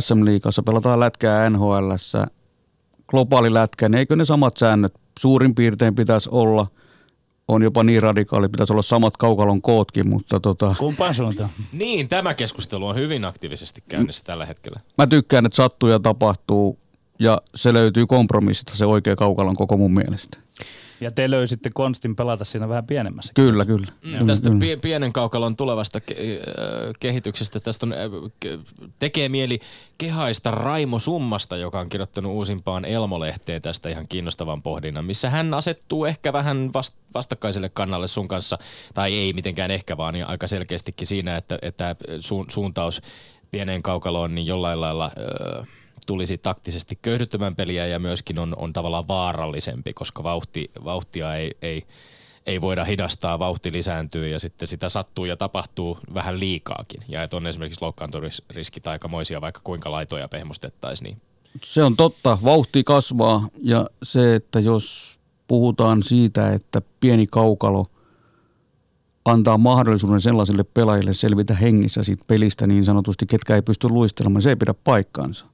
[0.00, 2.26] SM-liigassa, pelataan lätkää NHLssä,
[3.06, 6.66] globaali lätkä, niin eikö ne samat säännöt suurin piirtein pitäisi olla,
[7.48, 11.50] on jopa niin radikaali, pitäisi olla samat kaukalon kootkin, mutta tota, Kumpaan suuntaan?
[11.72, 14.80] Niin, tämä keskustelu on hyvin aktiivisesti käynnissä tällä hetkellä.
[14.98, 16.78] mä tykkään, että sattuu ja tapahtuu
[17.18, 20.38] ja se löytyy kompromissista se oikea kaukalon koko mun mielestä.
[21.00, 23.32] Ja te löysitte konstin pelata siinä vähän pienemmässä.
[23.34, 23.86] Kyllä, kyllä.
[24.20, 27.98] Mm, tästä pie- pienen kaukalon tulevasta ke- äh, kehityksestä tästä on, äh,
[28.44, 28.58] ke-
[28.98, 29.60] tekee mieli
[29.98, 36.04] kehaista Raimo Summasta, joka on kirjoittanut uusimpaan Elmo-lehteen tästä ihan kiinnostavan pohdinnan, missä hän asettuu
[36.04, 38.58] ehkä vähän vast- vastakkaiselle kannalle sun kanssa,
[38.94, 43.02] tai ei mitenkään ehkä, vaan niin aika selkeästikin siinä, että, että su- suuntaus
[43.50, 45.64] pieneen kaukaloon, niin jollain lailla ö,
[46.06, 51.82] tulisi taktisesti köyhdyttämään peliä ja myöskin on, on tavallaan vaarallisempi, koska vauhti, vauhtia ei, ei,
[52.46, 57.02] ei voida hidastaa, vauhti lisääntyy ja sitten sitä sattuu ja tapahtuu vähän liikaakin.
[57.08, 61.04] Ja että on esimerkiksi loukkaantumisriskit aikamoisia, vaikka kuinka laitoja pehmustettaisiin.
[61.04, 61.20] Niin.
[61.64, 65.16] Se on totta, vauhti kasvaa ja se, että jos
[65.48, 67.86] puhutaan siitä, että pieni kaukalo
[69.24, 74.48] antaa mahdollisuuden sellaisille pelaajille selvitä hengissä siitä pelistä niin sanotusti, ketkä ei pysty luistelemaan, se
[74.48, 75.46] ei pidä paikkaansa.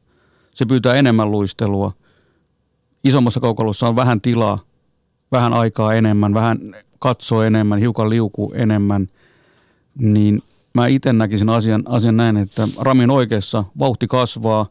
[0.54, 1.92] Se pyytää enemmän luistelua.
[3.04, 4.58] Isommassa kaukalossa on vähän tilaa,
[5.32, 6.58] vähän aikaa enemmän, vähän
[6.98, 9.08] katsoo enemmän, hiukan liukuu enemmän,
[9.98, 10.42] niin
[10.74, 14.66] mä itse näkisin asian, asian näin, että Ramin oikeassa vauhti kasvaa,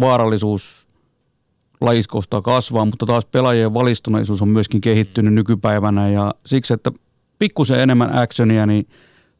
[0.00, 0.86] vaarallisuus
[1.80, 6.92] lajiskosta kasvaa, mutta taas pelaajien valistuneisuus on myöskin kehittynyt nykypäivänä ja siksi, että
[7.38, 8.88] pikkusen enemmän actionia, niin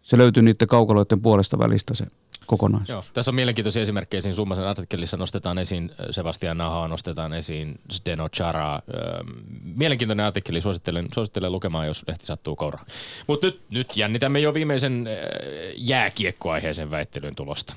[0.03, 2.07] se löytyy niiden kaukaloiden puolesta välistä se
[2.49, 2.89] kokonaisuus.
[2.89, 3.05] Joo.
[3.13, 4.21] Tässä on mielenkiintoisia esimerkkejä.
[4.21, 8.81] Siinä Summasen artikkelissa nostetaan esiin Sebastian Nahaa, nostetaan esiin Zdeno Chara.
[9.77, 12.85] Mielenkiintoinen artikkeli, suosittelen, suosittelen lukemaan, jos lehti sattuu kouraa.
[13.27, 15.09] Mutta nyt, nyt jännitämme jo viimeisen
[15.77, 17.75] jääkiekkoaiheisen väittelyn tulosta.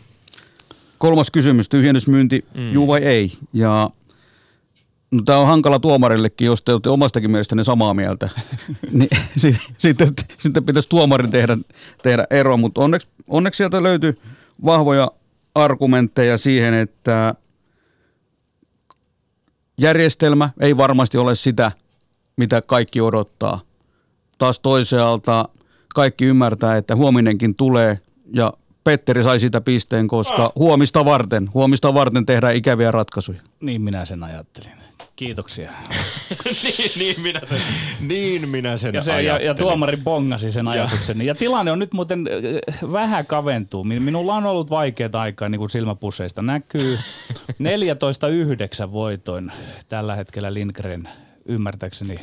[0.97, 2.73] Kolmas kysymys, tyhjennysmyynti, mm.
[2.73, 3.31] juu vai ei?
[3.53, 3.89] Ja
[5.12, 8.29] No tämä on hankala tuomarillekin, jos te olette omastakin mielestänne samaa mieltä.
[8.91, 9.10] niin,
[9.77, 11.57] sitten, sitten pitäisi tuomarin tehdä,
[12.03, 14.17] tehdä ero, mutta onneksi, onneksi sieltä löytyy
[14.65, 15.12] vahvoja
[15.56, 17.36] argumentteja siihen, että
[19.78, 21.71] järjestelmä ei varmasti ole sitä,
[22.38, 23.62] mitä kaikki odottaa.
[24.38, 25.50] Taas toisaalta
[25.95, 28.00] kaikki ymmärtää, että huominenkin tulee
[28.34, 33.41] ja Petteri sai sitä pisteen, koska huomista varten, huomista varten tehdään ikäviä ratkaisuja.
[33.62, 34.81] Niin minä sen ajattelin.
[35.15, 35.71] Kiitoksia.
[36.63, 37.62] niin, niin, minä sen,
[38.00, 41.21] niin minä sen ja, se, ja, ja tuomari bongasi sen ajatuksen.
[41.21, 43.84] Ja tilanne on nyt muuten äh, vähän kaventuu.
[43.84, 46.97] Minulla on ollut vaikeaa aikaa, niin kuin silmäpusseista näkyy.
[48.88, 49.52] 14-9 voitoin
[49.89, 51.10] tällä hetkellä Lindgren
[51.45, 52.19] ymmärtääkseni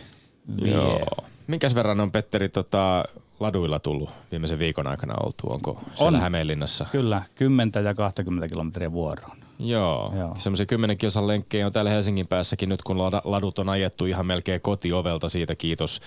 [0.63, 0.73] vie.
[0.73, 1.07] Joo.
[1.47, 3.05] Minkäs verran on Petteri tota,
[3.41, 5.51] laduilla tullut viimeisen viikon aikana oltu?
[5.51, 6.21] Onko siellä on.
[6.21, 6.87] Hämeenlinnassa?
[6.93, 9.48] Kyllä, 10 ja 20 kilometriä vuoroon.
[9.59, 10.37] Joo, Joo.
[10.39, 14.61] semmoisia 10 kilsan lenkkejä on täällä Helsingin päässäkin nyt, kun ladut on ajettu ihan melkein
[14.61, 15.55] kotiovelta siitä.
[15.55, 16.01] Kiitos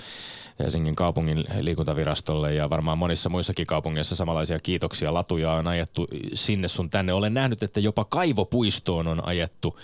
[0.60, 5.14] Helsingin kaupungin liikuntavirastolle ja varmaan monissa muissakin kaupungeissa samanlaisia kiitoksia.
[5.14, 7.14] Latuja on ajettu sinne sun tänne.
[7.14, 9.78] Olen nähnyt, että jopa kaivopuistoon on ajettu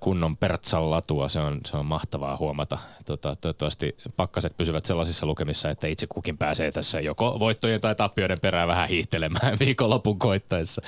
[0.00, 1.28] kunnon Pertsan latua.
[1.28, 2.78] Se on, se on mahtavaa huomata.
[3.04, 8.40] Tota, toivottavasti pakkaset pysyvät sellaisissa lukemissa, että itse kukin pääsee tässä joko voittojen tai tappioiden
[8.40, 10.82] perään vähän hiihtelemään viikonlopun koittaessa.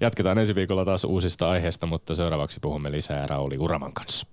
[0.00, 4.26] Jatketaan ensi viikolla taas uusista aiheista, mutta seuraavaksi puhumme lisää Rauli Uraman kanssa.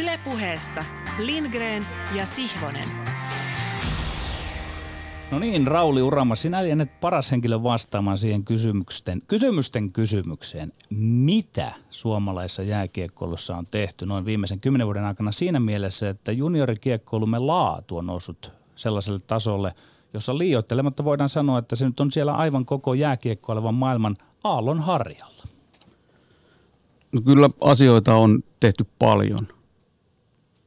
[0.00, 0.84] Ylepuheessa
[1.18, 2.88] Lindgren ja Sihvonen.
[5.30, 10.72] No niin, Rauli Urama, sinä lienet paras henkilö vastaamaan siihen kysymysten, kysymysten kysymykseen.
[10.90, 17.96] Mitä suomalaisessa jääkiekkoilussa on tehty noin viimeisen kymmenen vuoden aikana siinä mielessä, että juniorikiekkoilumme laatu
[17.96, 19.74] on noussut sellaiselle tasolle,
[20.14, 25.44] jossa liioittelematta voidaan sanoa, että se nyt on siellä aivan koko jääkiekkoilevan maailman aallon harjalla?
[27.12, 29.48] No kyllä asioita on tehty paljon.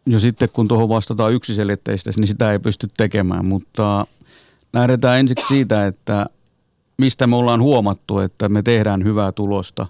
[0.06, 4.06] Ja sitten kun tuohon vastataan yksiselitteisesti, niin sitä ei pysty tekemään, mutta–
[4.74, 6.26] lähdetään ensiksi siitä, että
[6.98, 9.88] mistä me ollaan huomattu, että me tehdään hyvää tulosta,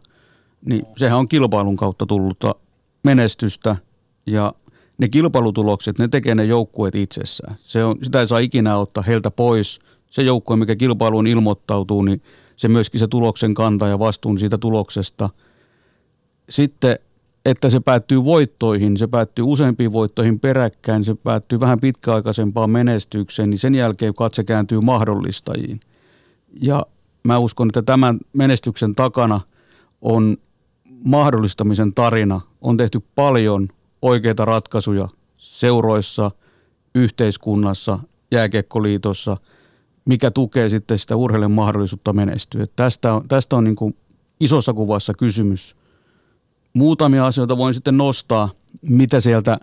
[0.65, 2.55] niin sehän on kilpailun kautta tullutta
[3.03, 3.75] menestystä
[4.25, 4.53] ja
[4.97, 7.55] ne kilpailutulokset, ne tekee ne joukkueet itsessään.
[7.61, 9.79] Se on, sitä ei saa ikinä ottaa heiltä pois.
[10.09, 12.21] Se joukkue, mikä kilpailuun ilmoittautuu, niin
[12.55, 15.29] se myöskin se tuloksen kantaa ja vastuun siitä tuloksesta.
[16.49, 16.99] Sitten
[17.45, 23.59] että se päättyy voittoihin, se päättyy useampiin voittoihin peräkkäin, se päättyy vähän pitkäaikaisempaan menestykseen, niin
[23.59, 25.79] sen jälkeen katse kääntyy mahdollistajiin.
[26.61, 26.85] Ja
[27.23, 29.41] mä uskon, että tämän menestyksen takana
[30.01, 30.37] on
[31.03, 32.41] mahdollistamisen tarina.
[32.61, 33.67] On tehty paljon
[34.01, 36.31] oikeita ratkaisuja seuroissa,
[36.95, 37.99] yhteiskunnassa,
[38.31, 39.37] jääkekkoliitossa,
[40.05, 42.65] mikä tukee sitten sitä urheilijan mahdollisuutta menestyä.
[42.75, 43.97] Tästä on, tästä on niin kuin
[44.39, 45.75] isossa kuvassa kysymys–
[46.73, 48.49] Muutamia asioita voin sitten nostaa,
[48.81, 49.57] mitä sieltä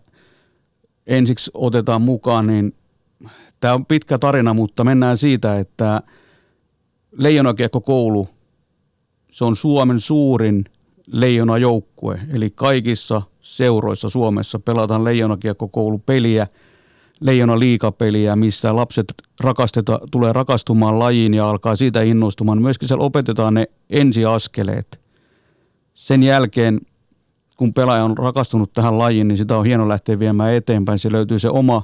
[1.06, 2.74] ensiksi otetaan mukaan, niin
[3.60, 6.02] tämä on pitkä tarina, mutta mennään siitä, että
[7.12, 8.28] Leijonakiekko-koulu,
[9.32, 10.64] se on Suomen suurin
[11.06, 16.46] leijonajoukkue, eli kaikissa seuroissa Suomessa pelataan leijonakiekko-koulupeliä,
[17.20, 22.62] leijona liikapeliä, missä lapset rakasteta, tulee rakastumaan lajiin ja alkaa siitä innostumaan.
[22.62, 25.00] Myöskin siellä opetetaan ne ensiaskeleet.
[25.94, 26.80] Sen jälkeen
[27.56, 30.98] kun pelaaja on rakastunut tähän lajiin, niin sitä on hieno lähteä viemään eteenpäin.
[30.98, 31.82] Se löytyy se oma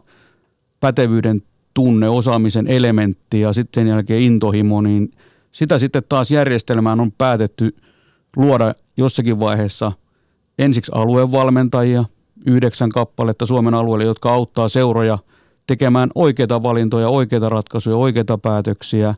[0.80, 1.42] pätevyyden
[1.74, 5.12] tunne, osaamisen elementti ja sitten sen jälkeen intohimo, niin
[5.52, 7.76] Sitä sitten taas järjestelmään on päätetty
[8.36, 9.92] luoda jossakin vaiheessa
[10.58, 12.04] ensiksi aluevalmentajia,
[12.46, 15.18] yhdeksän kappaletta Suomen alueelle, jotka auttaa seuroja
[15.66, 19.14] tekemään oikeita valintoja, oikeita ratkaisuja, oikeita päätöksiä.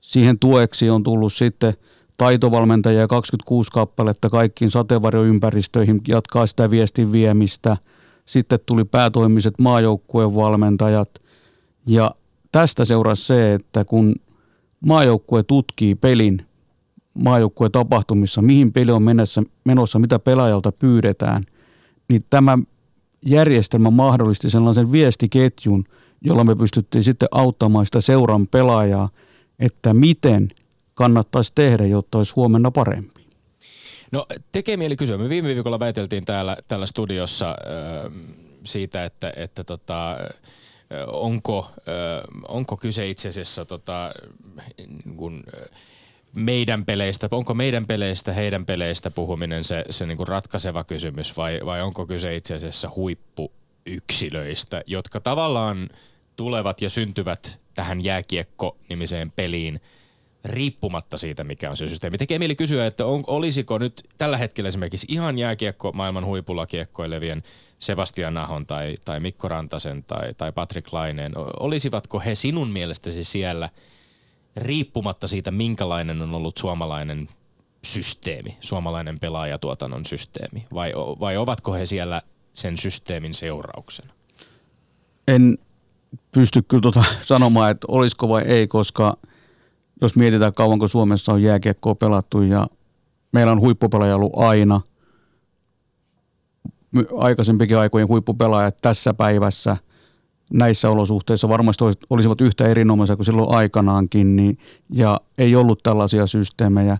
[0.00, 1.74] Siihen tueksi on tullut sitten
[2.18, 7.76] taitovalmentajia 26 kappaletta kaikkiin sateenvarjoympäristöihin jatkaa sitä viestin viemistä.
[8.26, 11.10] Sitten tuli päätoimiset maajoukkueen valmentajat
[11.86, 12.10] ja
[12.52, 14.14] tästä seurasi se, että kun
[14.80, 16.46] maajoukkue tutkii pelin
[17.14, 21.44] maajoukkueen tapahtumissa, mihin peli on menossa, menossa, mitä pelaajalta pyydetään,
[22.08, 22.58] niin tämä
[23.26, 25.84] järjestelmä mahdollisti sellaisen viestiketjun,
[26.20, 29.08] jolla me pystyttiin sitten auttamaan sitä seuran pelaajaa,
[29.58, 30.48] että miten
[30.98, 33.26] kannattaisi tehdä, jotta olisi huomenna parempi.
[34.12, 35.18] No tekee mieli kysyä.
[35.18, 38.12] Me viime viikolla väiteltiin täällä, täällä studiossa äh,
[38.64, 40.16] siitä, että, että tota,
[41.06, 41.70] onko,
[42.48, 44.12] onko kyse itse asiassa tota,
[45.16, 45.44] kun,
[46.34, 51.60] meidän peleistä, onko meidän peleistä, heidän peleistä puhuminen se, se niin kuin ratkaiseva kysymys vai,
[51.64, 55.88] vai onko kyse itse asiassa huippuyksilöistä, jotka tavallaan
[56.36, 59.80] tulevat ja syntyvät tähän jääkiekko-nimiseen peliin
[60.44, 62.18] riippumatta siitä, mikä on se systeemi.
[62.18, 67.42] Tekee mieli kysyä, että on, olisiko nyt tällä hetkellä esimerkiksi ihan jääkiekko maailman huipulla kiekkoilevien–
[67.78, 73.68] Sebastian Nahon tai, tai Mikko Rantasen tai, tai Patrick Laineen, olisivatko he sinun mielestäsi siellä
[74.56, 77.28] riippumatta siitä, minkälainen on ollut suomalainen
[77.84, 82.22] systeemi, suomalainen pelaajatuotannon systeemi, vai, vai ovatko he siellä
[82.54, 84.12] sen systeemin seurauksena?
[85.28, 85.58] En
[86.32, 89.16] pysty kyllä tuota sanomaan, että olisiko vai ei, koska
[90.00, 92.66] jos mietitään kauanko Suomessa on jääkiekkoa pelattu ja
[93.32, 94.80] meillä on huippupelaaja ollut aina–
[97.16, 99.76] aikaisempikin aikojen huippupelaajat tässä päivässä
[100.52, 104.58] näissä olosuhteissa varmasti olisivat yhtä erinomaisia kuin silloin aikanaankin, niin,
[104.90, 106.98] ja ei ollut tällaisia systeemejä.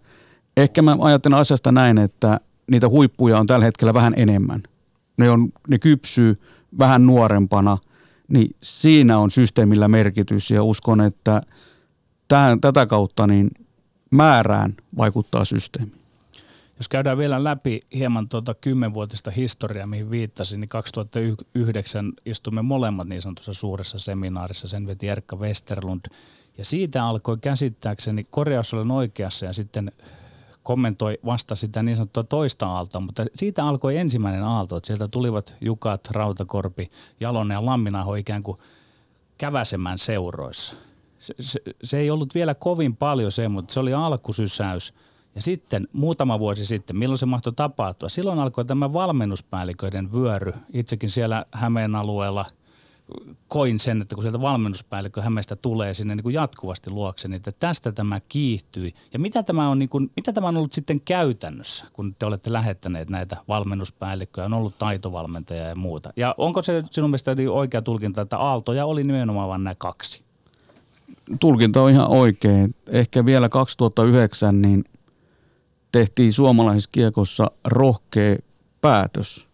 [0.57, 4.63] Ehkä mä ajattelen asiasta näin, että niitä huippuja on tällä hetkellä vähän enemmän.
[5.17, 6.41] Ne, on, ne kypsyy
[6.79, 7.79] vähän nuorempana,
[8.29, 11.41] niin siinä on systeemillä merkitys ja uskon, että
[12.29, 13.51] tähän, tätä kautta niin
[14.11, 15.93] määrään vaikuttaa systeemi.
[16.77, 23.23] Jos käydään vielä läpi hieman tuota kymmenvuotista historiaa, mihin viittasin, niin 2009 istumme molemmat niin
[23.23, 26.01] sanotussa suuressa seminaarissa, sen veti Erkka Westerlund.
[26.59, 29.93] Ja siitä alkoi käsittääkseni, korjaus olen oikeassa ja sitten
[30.63, 35.55] kommentoi vasta sitä niin sanottua toista aaltoa, mutta siitä alkoi ensimmäinen aalto, että sieltä tulivat
[35.61, 38.59] Jukat, Rautakorpi, Jalonen ja Lamminaho ikään kuin
[39.39, 40.75] käväsemään seuroissa.
[41.19, 44.95] Se, se, se ei ollut vielä kovin paljon se, mutta se oli alkusysäys–
[45.39, 48.09] ja sitten muutama vuosi sitten, milloin se mahtoi tapahtua?
[48.09, 50.53] Silloin alkoi tämä valmennuspäälliköiden vyöry.
[50.73, 52.47] Itsekin siellä Hämeen alueella
[53.49, 57.53] koin sen, että kun sieltä valmennuspäällikkö Hämeestä tulee sinne niin kuin jatkuvasti luokse, niin että
[57.53, 58.95] tästä tämä kiihtyi.
[59.13, 62.53] Ja mitä tämä, on, niin kuin, mitä tämä on ollut sitten käytännössä, kun te olette
[62.53, 66.13] lähettäneet näitä valmennuspäällikköjä, on ollut taitovalmentajia ja muuta.
[66.17, 70.28] Ja onko se sinun mielestä oikea tulkinta, että aaltoja oli nimenomaan vain nämä kaksi?
[71.41, 72.75] Tulkinta on ihan oikein.
[72.87, 74.85] Ehkä vielä 2009 niin–
[75.93, 78.37] tehtiin suomalaisessa kiekossa rohkea
[78.81, 79.47] päätös.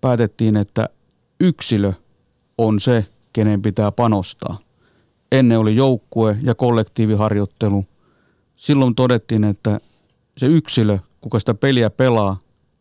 [0.00, 0.88] Päätettiin, että
[1.40, 1.92] yksilö
[2.58, 4.58] on se, kenen pitää panostaa.
[5.32, 7.84] Ennen oli joukkue ja kollektiiviharjoittelu.
[8.56, 9.80] Silloin todettiin, että
[10.38, 12.40] se yksilö, kuka sitä peliä pelaa,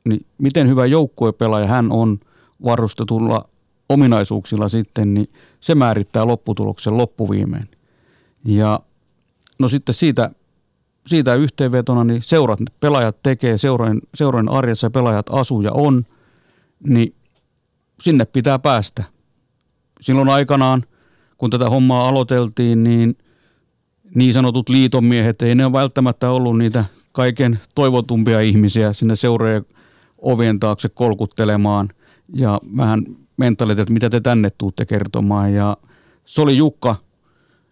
[0.10, 2.20] niin miten hyvä joukkuepelaaja hän on
[2.64, 3.50] varustetulla
[3.90, 5.28] ominaisuuksilla sitten, niin
[5.60, 7.70] se määrittää lopputuloksen loppuviimein.
[8.48, 8.80] Ja
[9.60, 10.32] no sitten siitä
[11.08, 16.06] siitä yhteenvetona, niin seurat, pelaajat tekee, seurojen, seurojen arjessa pelaajat asuu ja on,
[16.88, 17.16] niin
[18.02, 19.04] sinne pitää päästä.
[20.02, 20.84] Silloin aikanaan,
[21.38, 23.18] kun tätä hommaa aloiteltiin, niin
[24.16, 29.66] niin sanotut liitomiehet, ei ne ole välttämättä ollut niitä kaiken toivotumpia ihmisiä sinne seurojen
[30.18, 31.90] ovien taakse kolkuttelemaan
[32.34, 33.04] ja vähän
[33.38, 35.54] mentaliteetti, mitä te tänne tuutte kertomaan.
[35.54, 35.78] Ja
[36.26, 36.96] se oli Jukka,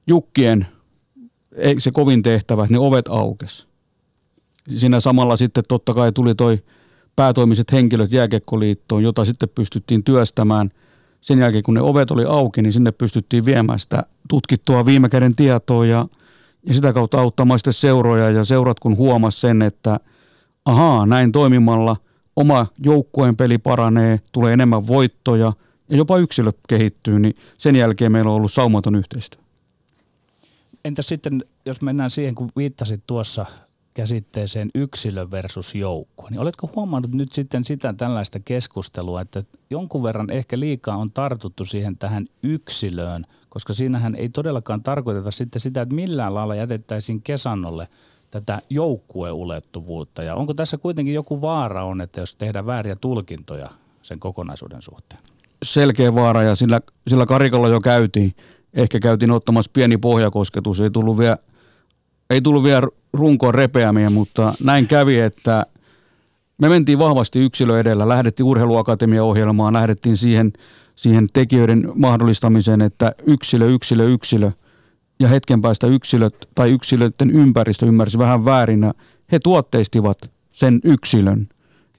[0.07, 0.67] Jukkien
[1.55, 3.67] ei se kovin tehtävä, että ne ovet aukes.
[4.75, 6.63] Siinä samalla sitten totta kai tuli toi
[7.15, 10.71] päätoimiset henkilöt jääkekkoliittoon, jota sitten pystyttiin työstämään.
[11.21, 15.35] Sen jälkeen kun ne ovet oli auki, niin sinne pystyttiin viemään sitä tutkittua viime käden
[15.35, 16.07] tietoa ja,
[16.67, 18.29] ja sitä kautta auttamaan sitten seuroja.
[18.29, 19.99] Ja seurat kun huomas sen, että
[20.65, 21.97] ahaa, näin toimimalla
[22.35, 25.53] oma joukkueen peli paranee, tulee enemmän voittoja
[25.89, 29.44] ja jopa yksilö kehittyy, niin sen jälkeen meillä on ollut saumaton yhteistyö.
[30.85, 33.45] Entä sitten, jos mennään siihen, kun viittasit tuossa
[33.93, 36.29] käsitteeseen yksilö versus joukkue.
[36.29, 41.65] Niin oletko huomannut nyt sitten sitä tällaista keskustelua, että jonkun verran ehkä liikaa on tartuttu
[41.65, 47.87] siihen tähän yksilöön, koska siinähän ei todellakaan tarkoiteta sitten sitä, että millään lailla jätettäisiin kesannolle
[48.31, 50.23] tätä joukkueulottuvuutta.
[50.23, 53.69] Ja onko tässä kuitenkin joku vaara on, että jos tehdään vääriä tulkintoja
[54.01, 55.21] sen kokonaisuuden suhteen?
[55.63, 58.35] Selkeä vaara ja sillä, sillä karikolla jo käytiin.
[58.75, 60.81] Ehkä käytiin ottamassa pieni pohjakosketus.
[60.81, 61.37] Ei tullut vielä,
[62.29, 65.65] ei tullut vielä runkoon repeämiä, mutta näin kävi, että
[66.57, 68.09] me mentiin vahvasti yksilö edellä.
[68.09, 70.53] Lähdettiin urheiluakatemia-ohjelmaan, lähdettiin siihen,
[70.95, 74.51] siihen tekijöiden mahdollistamiseen, että yksilö, yksilö, yksilö.
[75.19, 78.93] Ja hetken päästä yksilöt tai yksilöiden ympäristö ymmärsi vähän väärin.
[79.31, 81.47] He tuotteistivat sen yksilön.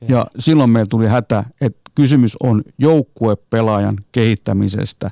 [0.03, 0.17] Okay.
[0.17, 5.11] Ja silloin meillä tuli hätä, että kysymys on joukkuepelaajan kehittämisestä.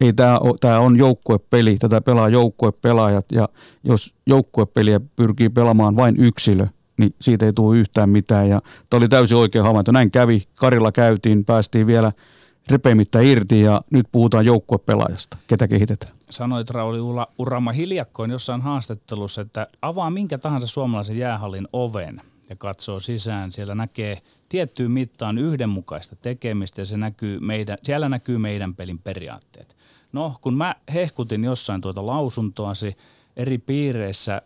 [0.00, 3.48] Ei tämä, ole, tämä on joukkuepeli, tätä pelaa joukkuepelaajat ja
[3.84, 6.66] jos joukkuepeliä pyrkii pelaamaan vain yksilö,
[6.98, 8.48] niin siitä ei tule yhtään mitään.
[8.48, 9.92] Ja tämä oli täysin oikea havainto.
[9.92, 12.12] Näin kävi, Karilla käytiin, päästiin vielä
[12.70, 16.12] repeämittä irti ja nyt puhutaan joukkuepelaajasta, ketä kehitetään.
[16.30, 16.98] Sanoit Rauli
[17.38, 22.20] Urama hiljakkoin jossain haastattelussa, että avaa minkä tahansa suomalaisen jäähallin oven
[22.50, 23.52] ja katsoo sisään.
[23.52, 29.76] Siellä näkee tiettyyn mittaan yhdenmukaista tekemistä ja se näkyy meidän, siellä näkyy meidän pelin periaatteet.
[30.12, 32.96] No, kun mä hehkutin jossain tuota lausuntoasi
[33.36, 34.42] eri piireissä,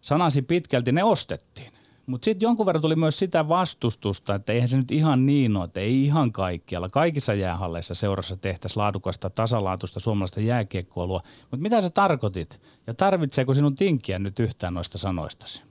[0.00, 1.72] sanasi pitkälti ne ostettiin.
[2.06, 5.64] Mutta sitten jonkun verran tuli myös sitä vastustusta, että eihän se nyt ihan niin ole,
[5.64, 6.88] että ei ihan kaikkialla.
[6.88, 11.22] Kaikissa jäähalleissa seurassa tehtäisiin laadukasta, tasalaatuista suomalaista jääkiekkoilua.
[11.40, 12.60] Mutta mitä sä tarkoitit?
[12.86, 15.62] Ja tarvitseeko sinun tinkiä nyt yhtään noista sanoistasi?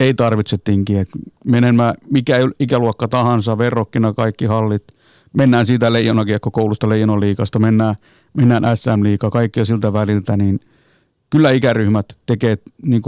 [0.00, 1.04] ei tarvitse tinkiä.
[1.44, 4.84] Menen mä mikä ikäluokka tahansa, verrokkina kaikki hallit.
[5.32, 7.94] Mennään siitä leijonakiekkokoulusta, leijonaliikasta, mennään,
[8.34, 10.60] mennään SM-liiga, kaikkea siltä väliltä, niin
[11.30, 13.02] kyllä ikäryhmät tekee niin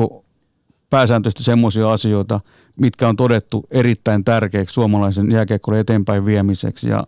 [0.90, 2.40] pääsääntöisesti semmoisia asioita,
[2.76, 7.06] mitkä on todettu erittäin tärkeäksi suomalaisen jääkiekkoille eteenpäin viemiseksi ja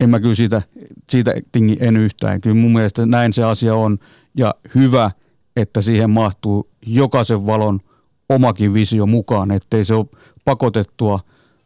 [0.00, 0.62] en mä kyllä siitä,
[1.10, 2.40] siitä tingi en yhtään.
[2.40, 3.98] Kyllä mun mielestä näin se asia on
[4.34, 5.10] ja hyvä,
[5.56, 7.80] että siihen mahtuu jokaisen valon
[8.28, 10.06] omakin visio mukaan, ettei se ole
[10.44, 11.20] pakotettua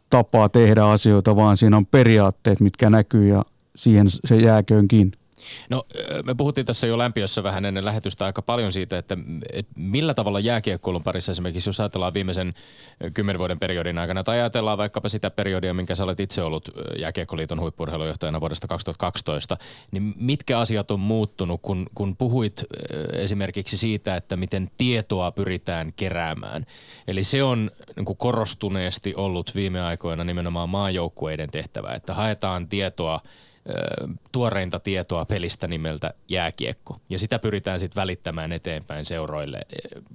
[0.09, 3.45] tapaa tehdä asioita, vaan siinä on periaatteet, mitkä näkyy ja
[3.75, 5.11] siihen se jääköönkin.
[5.69, 5.83] No
[6.23, 9.17] me puhuttiin tässä jo lämpiössä vähän ennen lähetystä aika paljon siitä, että,
[9.53, 12.53] että millä tavalla jääkiekkoilun parissa esimerkiksi, jos ajatellaan viimeisen
[13.13, 16.69] kymmenen vuoden periodin aikana, tai ajatellaan vaikkapa sitä periodia, minkä sä olet itse ollut
[16.99, 19.57] Jääkiekkoliiton huippurheilujohtajana vuodesta 2012,
[19.91, 22.63] niin mitkä asiat on muuttunut, kun, kun puhuit
[23.13, 26.65] esimerkiksi siitä, että miten tietoa pyritään keräämään.
[27.07, 33.19] Eli se on niin kuin korostuneesti ollut viime aikoina nimenomaan maajoukkueiden tehtävä, että haetaan tietoa–
[34.31, 36.99] tuoreinta tietoa pelistä nimeltä jääkiekko.
[37.09, 39.61] Ja sitä pyritään sitten välittämään eteenpäin seuroille,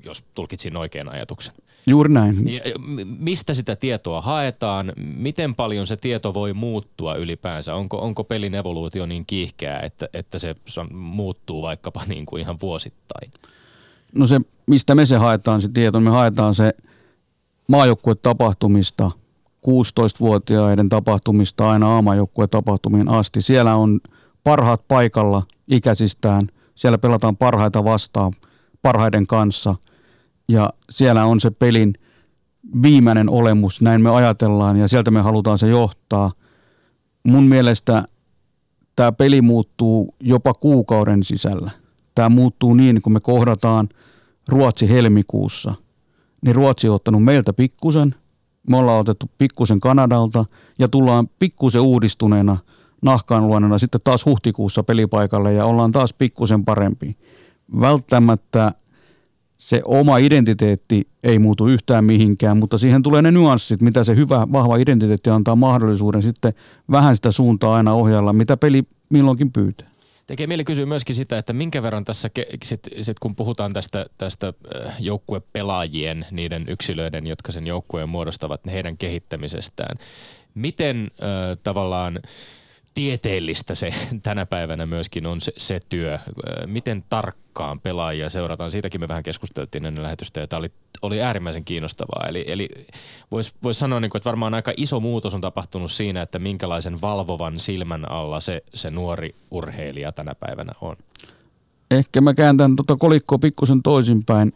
[0.04, 1.54] jos tulkitsin oikean ajatuksen.
[1.86, 2.48] Juuri näin.
[2.48, 2.60] Ja,
[3.04, 4.92] mistä sitä tietoa haetaan?
[4.96, 7.74] Miten paljon se tieto voi muuttua ylipäänsä?
[7.74, 10.54] Onko, onko pelin evoluutio niin kiihkeää, että, että se
[10.92, 13.32] muuttuu vaikkapa niin kuin ihan vuosittain?
[14.12, 16.00] No se, mistä me se haetaan se tieto?
[16.00, 16.72] Me haetaan se
[17.68, 19.10] maajoukkuetapahtumista–
[19.66, 23.40] 16-vuotiaiden tapahtumista aina aamajoukkueen tapahtumiin asti.
[23.40, 24.00] Siellä on
[24.44, 26.42] parhaat paikalla ikäisistään.
[26.74, 28.32] Siellä pelataan parhaita vastaan
[28.82, 29.74] parhaiden kanssa.
[30.48, 31.94] Ja siellä on se pelin
[32.82, 36.32] viimeinen olemus, näin me ajatellaan ja sieltä me halutaan se johtaa.
[37.24, 38.04] Mun mielestä
[38.96, 41.70] tämä peli muuttuu jopa kuukauden sisällä.
[42.14, 43.88] Tämä muuttuu niin, kun me kohdataan
[44.48, 45.74] Ruotsi helmikuussa,
[46.44, 48.14] niin Ruotsi on ottanut meiltä pikkusen–
[48.68, 50.44] me ollaan otettu pikkusen Kanadalta
[50.78, 52.56] ja tullaan pikkusen uudistuneena
[53.02, 57.16] nahkaan luonnolla sitten taas huhtikuussa pelipaikalle ja ollaan taas pikkusen parempi.
[57.80, 58.72] Välttämättä
[59.58, 64.46] se oma identiteetti ei muutu yhtään mihinkään, mutta siihen tulee ne nyanssit, mitä se hyvä,
[64.52, 66.52] vahva identiteetti antaa mahdollisuuden sitten
[66.90, 69.87] vähän sitä suuntaa aina ohjalla, mitä peli milloinkin pyytää.
[70.28, 72.30] Tekee mieli kysyä myöskin sitä, että minkä verran tässä,
[72.62, 74.52] sit, sit kun puhutaan tästä, tästä
[74.86, 79.96] äh, joukkuepelaajien, niiden yksilöiden, jotka sen joukkueen muodostavat, heidän kehittämisestään,
[80.54, 82.20] miten äh, tavallaan
[82.98, 86.18] tieteellistä se tänä päivänä myöskin on se, se työ.
[86.66, 88.70] Miten tarkkaan pelaajia seurataan?
[88.70, 90.72] Siitäkin me vähän keskusteltiin ennen lähetystä ja tämä oli,
[91.02, 92.26] oli äärimmäisen kiinnostavaa.
[92.28, 92.68] Eli, eli
[93.30, 97.00] voisi vois sanoa, niin kuin, että varmaan aika iso muutos on tapahtunut siinä, että minkälaisen
[97.00, 100.96] valvovan silmän alla se, se nuori urheilija tänä päivänä on.
[101.90, 104.52] Ehkä mä kääntän tuota kolikkoa pikkusen toisinpäin.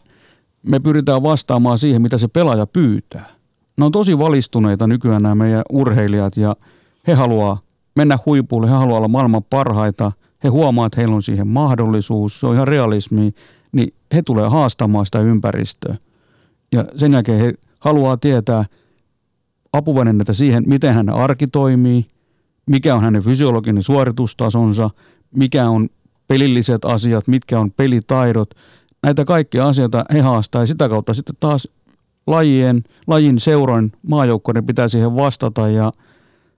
[0.63, 3.25] Me pyritään vastaamaan siihen, mitä se pelaaja pyytää.
[3.77, 6.55] Ne on tosi valistuneita nykyään nämä meidän urheilijat ja
[7.07, 7.62] he haluaa
[7.95, 10.11] mennä huipulle, he haluaa olla maailman parhaita,
[10.43, 13.33] he huomaa, että heillä on siihen mahdollisuus, se on ihan realismi,
[13.71, 15.95] niin he tulee haastamaan sitä ympäristöä.
[16.71, 18.65] Ja sen jälkeen he haluaa tietää
[19.73, 22.05] apuvälineitä siihen, miten hänen arki toimii,
[22.65, 24.89] mikä on hänen fysiologinen suoritustasonsa,
[25.35, 25.89] mikä on
[26.27, 28.49] pelilliset asiat, mitkä on pelitaidot.
[29.03, 31.67] Näitä kaikkia asioita he haastaa ja sitä kautta sitten taas
[32.27, 35.91] lajien, lajin seuran maajoukkoiden pitää siihen vastata ja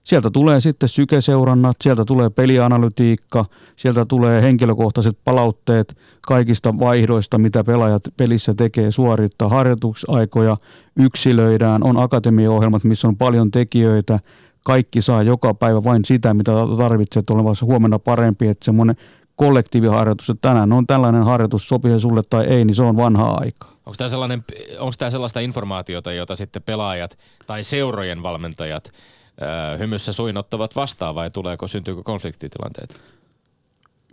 [0.06, 3.46] sieltä tulee sitten sykeseurannat, sieltä tulee pelianalytiikka,
[3.76, 10.58] sieltä tulee henkilökohtaiset palautteet kaikista vaihdoista, mitä pelaajat pelissä tekee, suorittaa harjoitusaikoja,
[10.96, 14.20] yksilöidään, on akatemiaohjelmat, missä on paljon tekijöitä,
[14.64, 18.96] kaikki saa joka päivä vain sitä, mitä tarvitset olevassa huomenna parempi, että semmoinen
[19.36, 23.72] kollektiiviharjoitus, että tänään on tällainen harjoitus, sopii sulle tai ei, niin se on vanhaa aikaa.
[23.72, 24.46] Onko tämä, sellainen,
[24.80, 28.92] onko tämä sellaista informaatiota, jota sitten pelaajat tai seurojen valmentajat
[29.80, 32.96] hymyssä suin ottavat vastaan vai tuleeko, syntyykö konfliktitilanteita?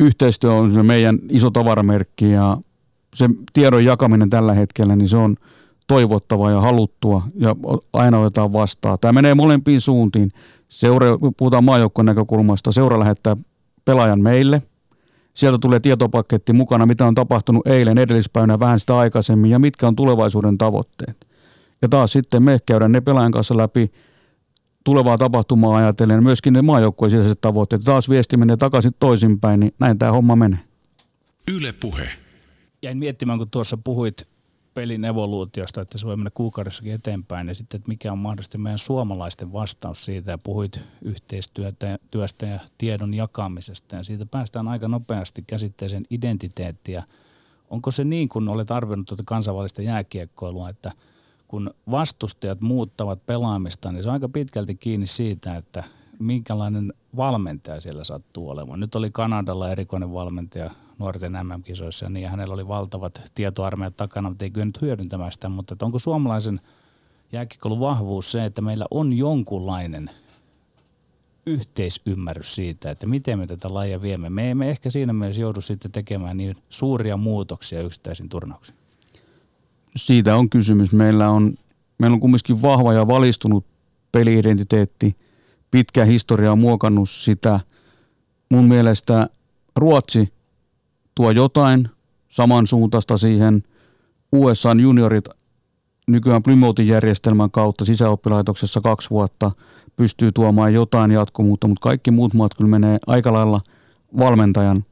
[0.01, 2.59] Yhteistyö on se meidän iso tavaramerkki ja
[3.15, 5.37] se tiedon jakaminen tällä hetkellä, niin se on
[5.87, 7.57] toivottavaa ja haluttua ja
[7.93, 8.99] aina otetaan vastaan.
[9.01, 10.33] Tämä menee molempiin suuntiin.
[10.69, 11.07] Seura,
[11.37, 13.37] puhutaan maajoukkojen näkökulmasta, seura lähettää
[13.85, 14.63] pelaajan meille–
[15.35, 19.97] Sieltä tulee tietopaketti mukana, mitä on tapahtunut eilen, edellispäivänä, vähän sitä aikaisemmin ja mitkä on
[19.97, 21.27] tulevaisuuden tavoitteet.
[21.83, 23.93] Ja taas sitten me käydään ne pelaajan kanssa läpi
[24.85, 27.83] tulevaa tapahtumaa ajatellen, myöskin ne maajoukkojen sisäiset tavoitteet.
[27.85, 30.59] Taas viesti menee takaisin toisinpäin, niin näin tämä homma menee.
[31.55, 32.09] Yle Puhe.
[32.83, 34.29] Jäin miettimään, kun tuossa puhuit
[34.75, 38.79] pelin evoluutiosta, että se voi mennä kuukaudessakin eteenpäin ja sitten, että mikä on mahdollisesti meidän
[38.79, 45.45] suomalaisten vastaus siitä ja puhuit yhteistyöstä työstä ja tiedon jakamisesta ja siitä päästään aika nopeasti
[45.47, 47.03] käsitteeseen identiteettiä.
[47.71, 50.93] Onko se niin, kun olet arvioinut tuota kansainvälistä jääkiekkoilua, että
[51.53, 55.85] kun vastustajat muuttavat pelaamista, niin se on aika pitkälti kiinni siitä, että
[56.19, 58.81] minkälainen valmentaja siellä sattuu olemaan.
[58.81, 64.51] Nyt oli Kanadalla erikoinen valmentaja nuorten MM-kisoissa, niin hänellä oli valtavat tietoarmeijat takana, mutta ei
[64.51, 65.49] kyennyt hyödyntämään sitä.
[65.49, 66.61] Mutta onko suomalaisen
[67.33, 70.11] jääkiekkoilun vahvuus se, että meillä on jonkunlainen
[71.47, 74.31] yhteisymmärrys siitä, että miten me tätä lajia viemme.
[74.31, 78.82] Me emme ehkä siinä mielessä joudu sitten tekemään niin suuria muutoksia yksittäisiin turnauksiin.
[79.97, 80.93] Siitä on kysymys.
[80.93, 81.55] Meillä on,
[81.99, 83.67] meillä on kumminkin vahva ja valistunut
[84.13, 85.17] peliidentiteetti.
[85.71, 87.61] Pitkä historia on muokannut sitä.
[88.51, 89.29] Mun mielestä
[89.77, 90.33] Ruotsi
[91.15, 91.89] tuo jotain
[92.29, 93.63] samansuuntaista siihen.
[94.33, 95.25] USA juniorit
[96.07, 99.51] nykyään Plymoutin järjestelmän kautta sisäoppilaitoksessa kaksi vuotta
[99.97, 103.61] pystyy tuomaan jotain jatkomuutta, mutta kaikki muut maat kyllä menee aika lailla
[104.19, 104.85] valmentajan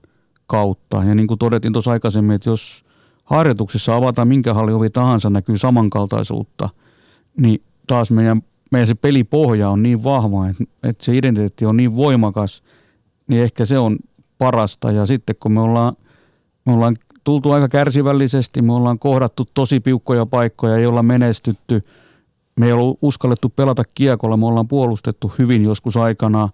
[0.47, 1.05] kautta.
[1.05, 2.85] Ja niin kuin todettiin tuossa aikaisemmin, että jos
[3.31, 6.69] harjoituksissa avataan minkä halli ovi tahansa, näkyy samankaltaisuutta,
[7.37, 11.97] niin taas meidän, meidän se pelipohja on niin vahva, että, että se identiteetti on niin
[11.97, 12.63] voimakas,
[13.27, 13.97] niin ehkä se on
[14.39, 14.93] parasta.
[14.93, 15.97] Ja sitten kun me ollaan–
[16.67, 21.83] me ollaan tultu aika kärsivällisesti, me ollaan kohdattu tosi piukkoja paikkoja, ei olla menestytty.
[22.57, 26.49] Me ei ollut uskallettu pelata kiekolla, me ollaan puolustettu hyvin joskus aikana.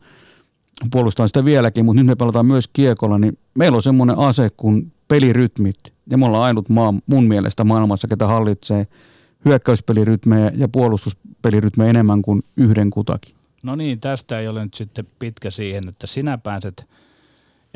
[0.91, 4.93] Puolustan sitä vieläkin, mutta nyt me pelataan myös kiekolla, niin meillä on semmoinen ase kuin
[5.09, 5.96] pelirytmit.
[6.11, 8.87] Ja me ollaan ainut maa mun mielestä maailmassa, ketä hallitsee
[9.45, 13.35] hyökkäyspelirytmejä ja puolustuspelirytmejä enemmän kuin yhden kutakin.
[13.63, 16.87] No niin, tästä ei ole nyt sitten pitkä siihen, että sinä pääset–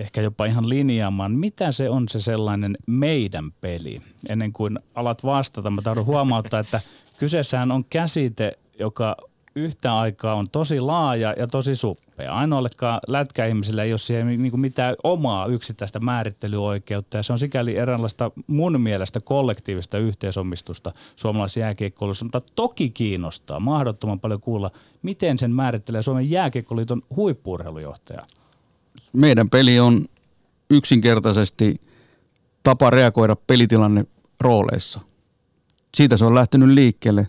[0.00, 4.02] ehkä jopa ihan linjaamaan, mitä se on se sellainen meidän peli.
[4.28, 6.80] Ennen kuin alat vastata, mä tahdon huomauttaa, että
[7.18, 9.16] kyseessähän on käsite, joka
[9.54, 12.34] yhtä aikaa on tosi laaja ja tosi suppea.
[12.34, 17.76] Ainoallekaan lätkäihmisillä ei ole siihen niin kuin mitään omaa yksittäistä määrittelyoikeutta ja se on sikäli
[17.76, 24.70] eräänlaista mun mielestä kollektiivista yhteisomistusta suomalaisessa jääkiekkoilussa, mutta toki kiinnostaa mahdottoman paljon kuulla,
[25.02, 28.26] miten sen määrittelee Suomen jääkiekkoliiton huippuurheilujohtaja–
[29.12, 30.06] meidän peli on
[30.70, 31.80] yksinkertaisesti
[32.62, 34.04] tapa reagoida pelitilanne
[34.40, 35.00] rooleissa.
[35.94, 37.26] Siitä se on lähtenyt liikkeelle.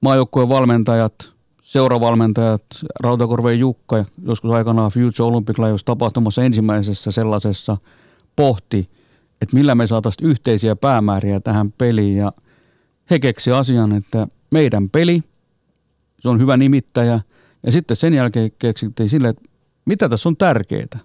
[0.00, 1.32] Maajoukkueen valmentajat,
[1.62, 2.62] seuravalmentajat,
[3.00, 7.76] Rautakorveen Jukka, joskus aikanaan Future Olympic Lions tapahtumassa ensimmäisessä sellaisessa
[8.36, 8.90] pohti,
[9.42, 12.16] että millä me saataisiin yhteisiä päämääriä tähän peliin.
[12.16, 12.32] Ja
[13.10, 15.22] he keksi asian, että meidän peli,
[16.20, 17.20] se on hyvä nimittäjä.
[17.62, 19.42] Ja sitten sen jälkeen keksittiin sille, että
[19.84, 20.98] mitä tässä on tärkeää?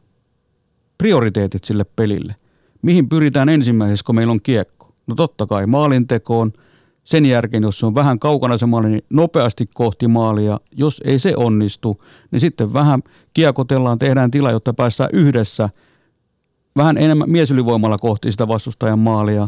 [0.97, 2.35] Prioriteetit sille pelille.
[2.81, 4.93] Mihin pyritään ensimmäisessä, kun meillä on kiekko?
[5.07, 6.53] No totta kai maalintekoon.
[7.03, 10.59] Sen jälkeen, jos se on vähän kaukana se maali, niin nopeasti kohti maalia.
[10.71, 15.69] Jos ei se onnistu, niin sitten vähän kiekotellaan, tehdään tila, jotta päästään yhdessä
[16.75, 19.47] vähän enemmän miesylivoimalla kohti sitä vastustajan maalia.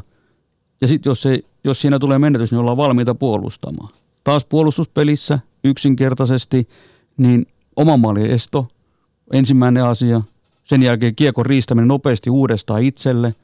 [0.82, 1.24] Ja sitten jos,
[1.64, 3.89] jos siinä tulee menetys, niin ollaan valmiita puolustamaan.
[4.24, 6.68] Taas puolustuspelissä yksinkertaisesti,
[7.18, 7.45] niin
[7.76, 8.68] oma maali esto,
[9.34, 10.22] ensimmäinen asia.
[10.64, 13.36] Sen jälkeen kiekon riistäminen nopeasti uudestaan itselle.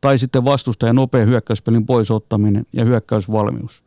[0.00, 3.82] Tai sitten vastustajan nopea hyökkäyspelin pois ottaminen ja hyökkäysvalmius.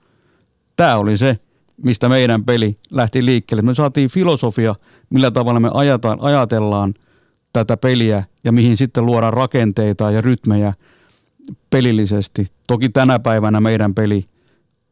[0.75, 1.39] tämä oli se,
[1.83, 3.61] mistä meidän peli lähti liikkeelle.
[3.61, 4.75] Me saatiin filosofia,
[5.09, 6.93] millä tavalla me ajataan, ajatellaan
[7.53, 10.73] tätä peliä ja mihin sitten luodaan rakenteita ja rytmejä
[11.69, 12.47] pelillisesti.
[12.67, 14.25] Toki tänä päivänä meidän peli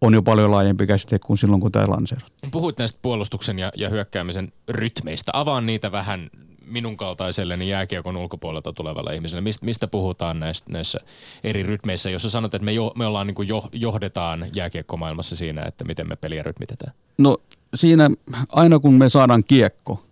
[0.02, 2.52] on jo paljon laajempi käsite kuin silloin, kun tämä lanseerattiin.
[2.52, 5.32] Puhuit näistä puolustuksen ja, ja hyökkäämisen rytmeistä.
[5.36, 6.30] Avaan niitä vähän
[6.70, 9.42] minun kaltaiselleni jääkiekon ulkopuolelta tulevalle ihmiselle.
[9.42, 11.00] Mist, mistä puhutaan näistä, näissä
[11.44, 15.64] eri rytmeissä, jos sanot, että me, jo, me ollaan niin kuin jo, johdetaan jääkiekkomaailmassa siinä,
[15.64, 16.94] että miten me peliä rytmitetään?
[17.18, 17.38] No
[17.76, 18.10] siinä
[18.50, 20.04] aina kun me saadaan kiekko,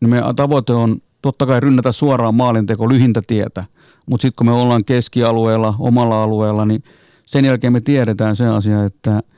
[0.00, 3.64] niin meidän tavoite on totta kai rynnätä suoraan maalinteko lyhintä tietä.
[4.06, 6.84] Mutta sitten kun me ollaan keskialueella, omalla alueella, niin
[7.26, 9.22] sen jälkeen me tiedetään se asia, että–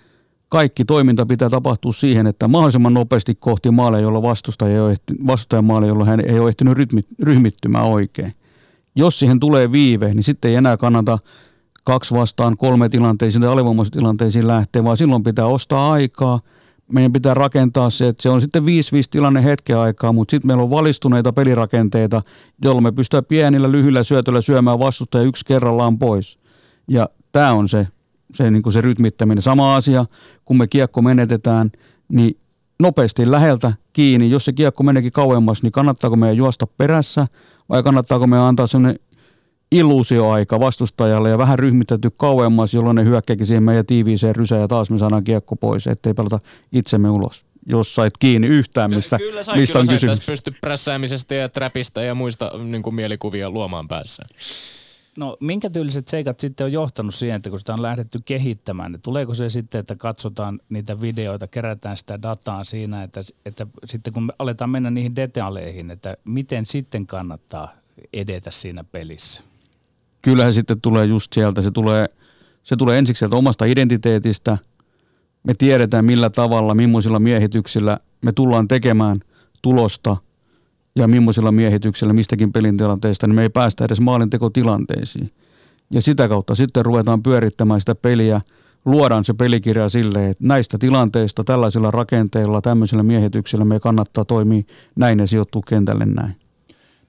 [0.49, 5.14] kaikki toiminta pitää tapahtua siihen, että mahdollisimman nopeasti kohti maaleja, jolla vastustaja, ei ole ehti,
[5.26, 8.34] vastustajan maali, jolla hän ei ole ehtinyt rytmi, ryhmittymään oikein.
[8.94, 11.18] Jos siihen tulee viive, niin sitten ei enää kannata
[11.84, 16.40] kaksi vastaan kolme tilanteisiin tai alivoimaisiin lähteä, vaan silloin pitää ostaa aikaa.
[16.92, 18.66] Meidän pitää rakentaa se, että se on sitten 5-5
[19.11, 22.22] tilanne hetken aikaa, mutta sitten meillä on valistuneita pelirakenteita,
[22.64, 26.38] jolloin me pystytään pienillä lyhyillä syötöillä syömään vastustaja yksi kerrallaan pois.
[26.88, 27.86] Ja tämä on se
[28.35, 29.43] se, niin kuin se rytmittäminen.
[29.43, 30.05] Sama asia,
[30.45, 31.70] kun me kiekko menetetään,
[32.09, 32.39] niin
[32.81, 34.31] nopeasti läheltä kiinni.
[34.31, 37.26] Jos se kiekko meneekin kauemmas, niin kannattaako meidän juosta perässä
[37.68, 39.01] vai kannattaako meidän antaa sellainen
[39.72, 44.91] illuusioaika vastustajalle ja vähän ryhmitetty kauemmas, jolloin ne hyökkääkin siihen meidän tiiviiseen rysään ja taas
[44.91, 46.41] me saadaan kiekko pois, ettei pelata
[46.72, 50.20] itsemme ulos jos sait kiinni yhtään, mistä, kyllä sai, mistä kyllä on kysymys.
[50.20, 54.22] pysty prässäämisestä ja trapista ja muista niin kuin mielikuvia luomaan päässä.
[55.19, 59.03] No minkä tyyliset seikat sitten on johtanut siihen, että kun sitä on lähdetty kehittämään, niin
[59.03, 64.23] tuleeko se sitten, että katsotaan niitä videoita, kerätään sitä dataa siinä, että, että sitten kun
[64.23, 67.73] me aletaan mennä niihin detaileihin, että miten sitten kannattaa
[68.12, 69.43] edetä siinä pelissä?
[70.23, 72.09] Kyllähän sitten tulee just sieltä, se tulee,
[72.62, 74.59] se tulee ensiksi sieltä omasta identiteetistä.
[75.43, 79.16] Me tiedetään millä tavalla, millaisilla miehityksillä me tullaan tekemään
[79.62, 80.16] tulosta–
[80.99, 85.30] ja millaisilla miehityksillä mistäkin pelin tilanteesta, niin me ei päästä edes maalintekotilanteisiin.
[85.90, 88.40] Ja sitä kautta sitten ruvetaan pyörittämään sitä peliä,
[88.84, 94.62] luodaan se pelikirja silleen, että näistä tilanteista, tällaisilla rakenteilla, tämmöisillä miehityksillä me kannattaa toimia
[94.96, 96.47] näin ja sijoittua kentälle näin.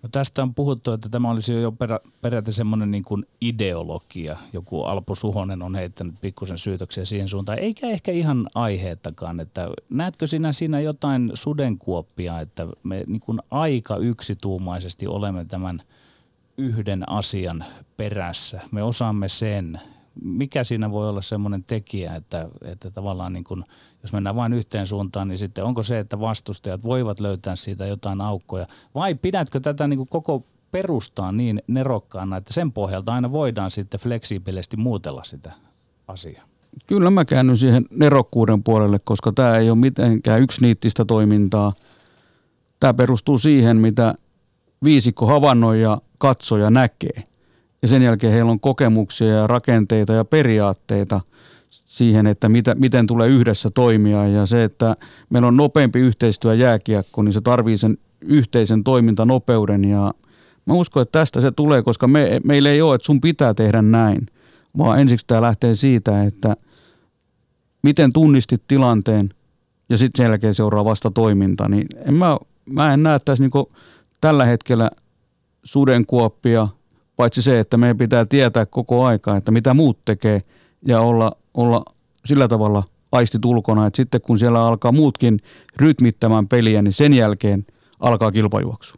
[0.04, 4.38] No tästä on puhuttu, että tämä olisi jo perä, periaatteessa semmoinen niin kuin ideologia.
[4.54, 9.40] Joku Alpo Suhonen on heittänyt pikkusen syytöksiä siihen suuntaan, eikä ehkä ihan aiheettakaan.
[9.40, 15.82] Että näetkö sinä siinä jotain sudenkuoppia, että me niin kuin aika yksituumaisesti olemme tämän
[16.58, 17.66] yhden asian
[17.98, 18.62] perässä.
[18.72, 19.82] Me osaamme sen.
[20.24, 23.64] Mikä siinä voi olla semmoinen tekijä, että, että tavallaan niin kuin–
[24.02, 28.22] jos mennään vain yhteen suuntaan, niin sitten onko se, että vastustajat voivat löytää siitä jotain
[28.22, 33.72] aukkoja, vai pidätkö tätä niin kuin koko perustaa niin nerokkaana, että sen pohjalta aina voidaan
[33.72, 35.54] sitten fleksiibisesti muutella sitä
[36.08, 36.44] asiaa?
[36.88, 41.74] Kyllä mä käännyn siihen nerokkuuden puolelle, koska tämä ei ole mitenkään niittistä toimintaa.
[42.80, 44.16] Tämä perustuu siihen, mitä
[44.84, 47.24] viisikko havainnoi ja katsoja näkee.
[47.82, 51.22] Ja sen jälkeen heillä on kokemuksia ja rakenteita ja periaatteita–
[51.70, 54.28] siihen, että mitä, miten tulee yhdessä toimia.
[54.28, 54.96] Ja se, että
[55.30, 59.86] meillä on nopeampi yhteistyö jääkiekko, niin se tarvii sen yhteisen toimintanopeuden.
[59.86, 60.14] Ja
[60.66, 63.82] mä uskon, että tästä se tulee, koska me, meillä ei ole, että sun pitää tehdä
[63.82, 64.26] näin,
[64.78, 66.56] vaan ensiksi tämä lähtee siitä, että
[67.84, 69.30] miten tunnistit tilanteen
[69.90, 73.68] ja sitten sen jälkeen seuraa vasta toiminta, niin en mä, mä en näe tässä niin
[74.22, 74.92] tällä hetkellä
[75.64, 76.68] sudenkuoppia,
[77.16, 80.42] paitsi se, että meidän pitää tietää koko aika, että mitä muut tekee
[80.86, 81.84] ja olla olla
[82.26, 85.40] sillä tavalla aistit ulkona, että sitten kun siellä alkaa muutkin
[85.76, 87.66] rytmittämään peliä, niin sen jälkeen
[88.00, 88.96] alkaa kilpajuoksu.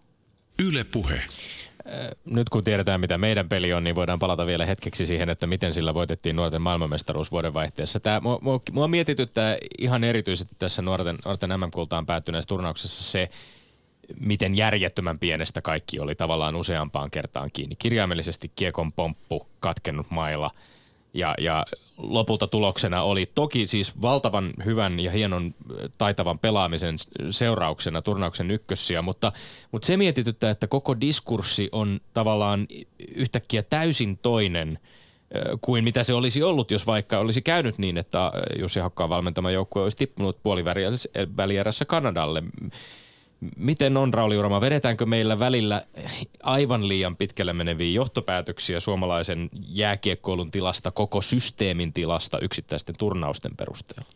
[0.66, 1.14] Yle puhe.
[1.14, 5.48] Äh, nyt kun tiedetään, mitä meidän peli on, niin voidaan palata vielä hetkeksi siihen, että
[5.48, 8.00] miten sillä voitettiin nuorten maailmanmestaruus vuoden vaihteessa.
[8.00, 13.30] Tämä, mua, mua, mua mietityttää ihan erityisesti tässä nuorten, nuorten MM-kultaan päättyneessä turnauksessa se,
[14.20, 17.76] miten järjettömän pienestä kaikki oli tavallaan useampaan kertaan kiinni.
[17.76, 20.52] Kirjaimellisesti kiekon pomppu, katkennut maila–
[21.14, 21.66] ja, ja
[21.98, 25.56] lopulta tuloksena oli toki siis valtavan hyvän ja hienon
[25.98, 26.96] taitavan pelaamisen
[27.30, 29.32] seurauksena turnauksen ykkössiä, mutta,
[29.72, 32.68] mutta se mietityttää, että koko diskurssi on tavallaan
[33.16, 34.80] yhtäkkiä täysin toinen
[35.62, 39.84] kuin mitä se olisi ollut, jos vaikka olisi käynyt niin, että Jussi Hakkaan valmentama joukkue
[39.84, 42.44] olisi tippunut puolivälierässä Kanadalle.
[43.58, 45.86] Miten on, Rauli Urama, vedetäänkö meillä välillä
[46.44, 54.10] aivan liian pitkälle meneviä johtopäätöksiä suomalaisen jääkiekkoilun tilasta, koko systeemin tilasta yksittäisten turnausten perusteella?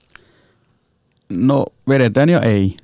[1.30, 2.76] No vedetään ja ei.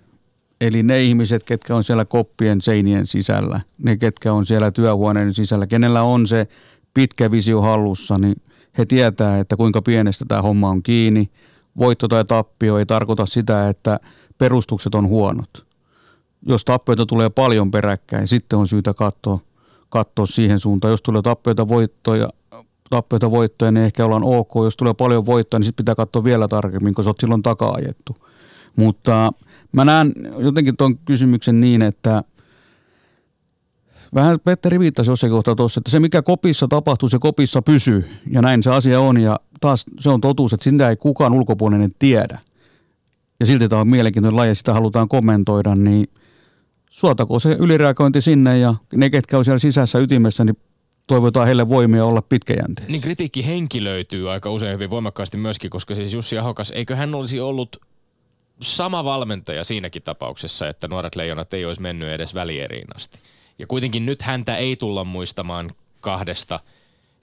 [0.62, 5.68] Eli ne ihmiset, ketkä on siellä koppien seinien sisällä, ne ketkä on siellä työhuoneen sisällä,
[5.68, 6.48] kenellä on se
[6.94, 8.36] pitkä visio hallussa, niin
[8.78, 11.30] he tietää, että kuinka pienestä tämä homma on kiinni.
[11.78, 14.00] voitto tai tappio ei tarkoita sitä, että
[14.38, 15.71] perustukset on huonot.
[16.46, 19.40] Jos tappioita tulee paljon peräkkäin, sitten on syytä katsoa,
[19.90, 20.92] katsoa siihen suuntaan.
[20.92, 22.30] Jos tulee tappioita voittoja,
[22.90, 24.52] tappioita voittoja, niin ehkä ollaan ok.
[24.64, 28.16] Jos tulee paljon voittoja, niin sitten pitää katsoa vielä tarkemmin, koska sä oot silloin taka-ajettu.
[28.76, 29.32] Mutta
[29.72, 32.24] mä näen jotenkin tuon kysymyksen niin, että
[34.16, 38.10] vähän Petteri viittasi jossain kohtaa tuossa, että se mikä kopissa tapahtuu, se kopissa pysyy.
[38.32, 39.22] Ja näin se asia on.
[39.22, 42.40] Ja taas se on totuus, että sitä ei kukaan ulkopuolinen tiedä.
[43.40, 46.08] Ja silti tämä on mielenkiintoinen laji sitä halutaan kommentoida, niin
[46.92, 50.58] suotako se ylireagointi sinne ja ne, ketkä on siellä sisässä ytimessä, niin
[51.08, 52.92] toivotaan heille voimia olla pitkäjänteisiä.
[52.92, 57.40] Niin kritiikki henkilöityy aika usein hyvin voimakkaasti myöskin, koska siis Jussi Ahokas, eikö hän olisi
[57.40, 57.82] ollut
[58.62, 63.20] sama valmentaja siinäkin tapauksessa, että nuoret leijonat ei olisi mennyt edes välieriin asti.
[63.60, 65.72] Ja kuitenkin nyt häntä ei tulla muistamaan
[66.02, 66.60] kahdesta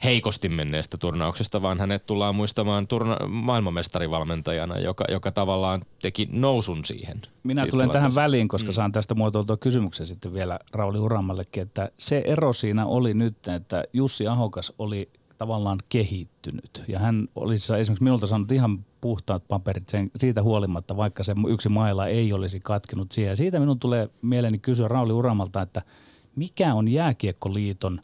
[0.04, 7.22] heikosti menneestä turnauksesta, vaan hänet tullaan muistamaan turna- maailmanmestarivalmentajana, joka, joka tavallaan teki nousun siihen.
[7.42, 8.74] Minä Siis tulen tähän väliin, koska mm.
[8.74, 13.84] saan tästä muotoiltua kysymyksen sitten vielä Rauli Uramallekin, että se ero siinä oli nyt, että
[13.92, 16.84] Jussi Ahokas oli tavallaan kehittynyt.
[16.88, 21.68] Ja hän olisi esimerkiksi minulta saanut ihan puhtaat paperit sen, siitä huolimatta, vaikka se yksi
[21.68, 23.30] maila ei olisi katkenut siihen.
[23.30, 25.82] Ja siitä minun tulee mieleeni kysyä Rauli Uramalta, että
[26.36, 28.00] mikä on Jääkiekkoliiton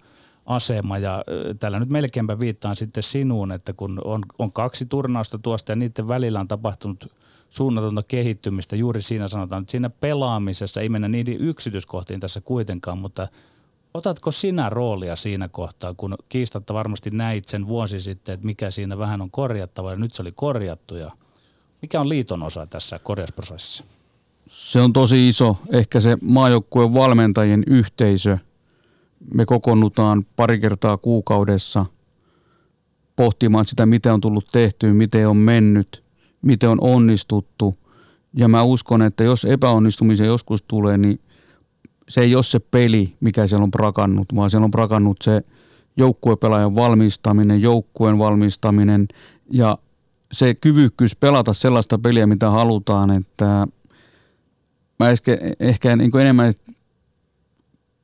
[0.47, 5.39] asema ja ö, tällä nyt melkeinpä viittaan sitten sinuun, että kun on, on kaksi turnausta
[5.39, 7.13] tuosta ja niiden välillä on tapahtunut
[7.51, 13.29] suunnatonta kehittymistä juuri siinä sanotaan, että siinä pelaamisessa ei mennä niiden yksityiskohtiin tässä kuitenkaan, mutta
[13.95, 18.99] otatko sinä roolia siinä kohtaa, kun kiistatta varmasti näit sen vuosi sitten, että mikä siinä
[18.99, 21.11] vähän on korjattava ja nyt se oli korjattu ja
[21.83, 23.85] mikä on liiton osa tässä korjausprosessissa?
[24.49, 25.57] Se on tosi iso.
[25.73, 28.39] Ehkä se maajoukkueen valmentajien yhteisö.
[29.35, 31.87] Me kokoonnutaan pari kertaa kuukaudessa
[33.17, 36.05] pohtimaan sitä, miten on tullut tehtyä, miten on mennyt,
[36.43, 37.77] miten on onnistuttu.
[38.37, 41.21] Ja mä uskon, että jos epäonnistumisia joskus tulee, niin
[42.09, 45.43] se ei ole se peli, mikä siellä on prakannut, vaan siellä on prakannut se
[45.97, 49.09] joukkuepelaajan valmistaminen, joukkueen valmistaminen
[49.51, 49.79] ja
[50.33, 53.67] se kyvykkyys pelata sellaista peliä, mitä halutaan, että
[54.99, 56.53] mä ehkä, ehkä niin enemmän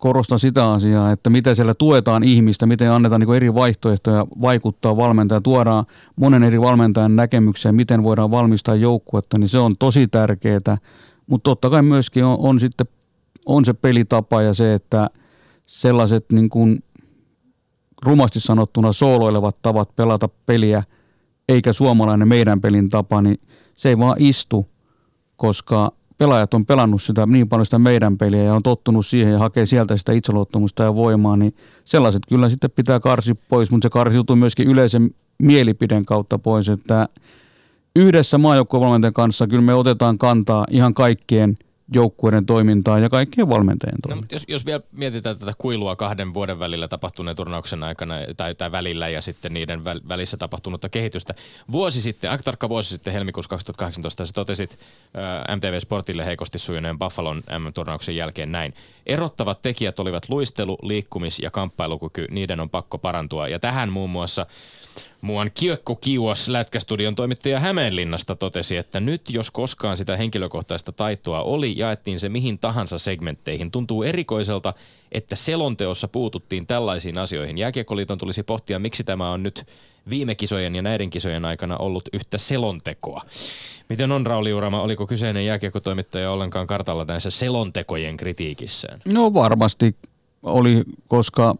[0.01, 5.41] korostan sitä asiaa, että miten siellä tuetaan ihmistä, miten annetaan niin eri vaihtoehtoja vaikuttaa valmentaja,
[5.41, 5.85] tuodaan
[6.17, 10.79] monen eri valmentajan näkemyksiä, miten voidaan valmistaa joukkuetta, niin se on tosi tärkeää.
[11.27, 12.87] Mutta totta kai myöskin on, on sitten
[13.47, 15.11] on se pelitapa ja se, että
[15.67, 16.85] sellaiset niin kuin
[18.03, 20.83] rumasti sanottuna sooloilevat tavat pelata peliä,
[21.49, 23.41] eikä suomalainen meidän pelin tapa, niin
[23.77, 24.69] se ei vaan istu,
[25.37, 29.39] koska pelaajat on pelannut sitä niin paljon sitä meidän peliä ja on tottunut siihen ja
[29.39, 31.55] hakee sieltä sitä itseluottamusta ja voimaa, niin
[31.85, 37.09] sellaiset kyllä sitten pitää karsi pois, mutta se karsiutuu myöskin yleisen mielipiden kautta pois, että
[37.97, 41.59] yhdessä maajoukkuevalmentajan kanssa kyllä me otetaan kantaa ihan kaikkien
[41.93, 44.23] joukkueiden toimintaa ja kaikkien valmentajien No, toimintaa.
[44.23, 48.73] mutta jos, jos vielä mietitään tätä kuilua kahden vuoden välillä tapahtuneen turnauksen aikana tai, tai
[48.73, 51.35] välillä ja sitten niiden väl, välissä tapahtunutta kehitystä.
[51.73, 54.79] Vuosi sitten, aika tarkka vuosi sitten helmikuussa 2018 sä totesit
[55.15, 58.75] ää, MTV Sportille heikosti sujuneen Buffalon M-turnauksen jälkeen näin.
[59.07, 63.49] Erottavat tekijät olivat luistelu, liikkumis- ja kamppailukyky, niiden on pakko parantua.
[63.49, 64.47] Ja tähän muun muassa
[65.21, 71.79] Muuan Kiekko Kiuas Lätkästudion toimittaja Hämeenlinnasta totesi, että nyt jos koskaan sitä henkilökohtaista taitoa oli,
[71.79, 73.71] jaettiin se mihin tahansa segmentteihin.
[73.71, 74.75] Tuntuu erikoiselta,
[75.13, 77.59] että selonteossa puututtiin tällaisiin asioihin.
[77.59, 79.67] Jääkiekkoliiton tulisi pohtia, miksi tämä on nyt
[80.11, 83.23] viime kisojen ja näiden kisojen aikana ollut yhtä selontekoa.
[83.89, 89.01] Miten on Rauli Urama, oliko kyseinen jääkiekkotoimittaja ollenkaan kartalla näissä selontekojen kritiikissään?
[89.05, 89.97] No varmasti
[90.43, 91.55] oli, koska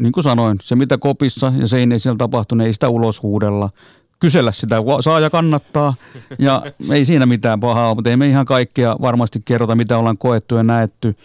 [0.00, 3.70] niin kuin sanoin, se mitä kopissa ja seineissä siellä tapahtunut, ei sitä ulos huudella.
[4.18, 5.94] Kysellä sitä saa ja kannattaa
[6.38, 10.54] ja ei siinä mitään pahaa, mutta ei me ihan kaikkea varmasti kerrota, mitä ollaan koettu
[10.54, 11.16] ja näetty.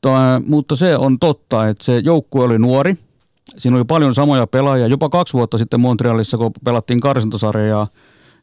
[0.00, 2.98] Toi, mutta se on totta, että se joukkue oli nuori.
[3.58, 4.86] Siinä oli paljon samoja pelaajia.
[4.86, 7.86] Jopa kaksi vuotta sitten Montrealissa, kun pelattiin karsintasarjaa,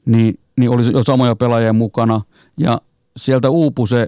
[0.06, 2.22] niin, niin oli jo samoja pelaajia mukana.
[2.58, 2.82] Ja
[3.18, 4.08] sieltä uupui se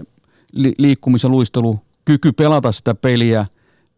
[0.52, 3.46] li- liikkumis- ja luistelu, kyky pelata sitä peliä.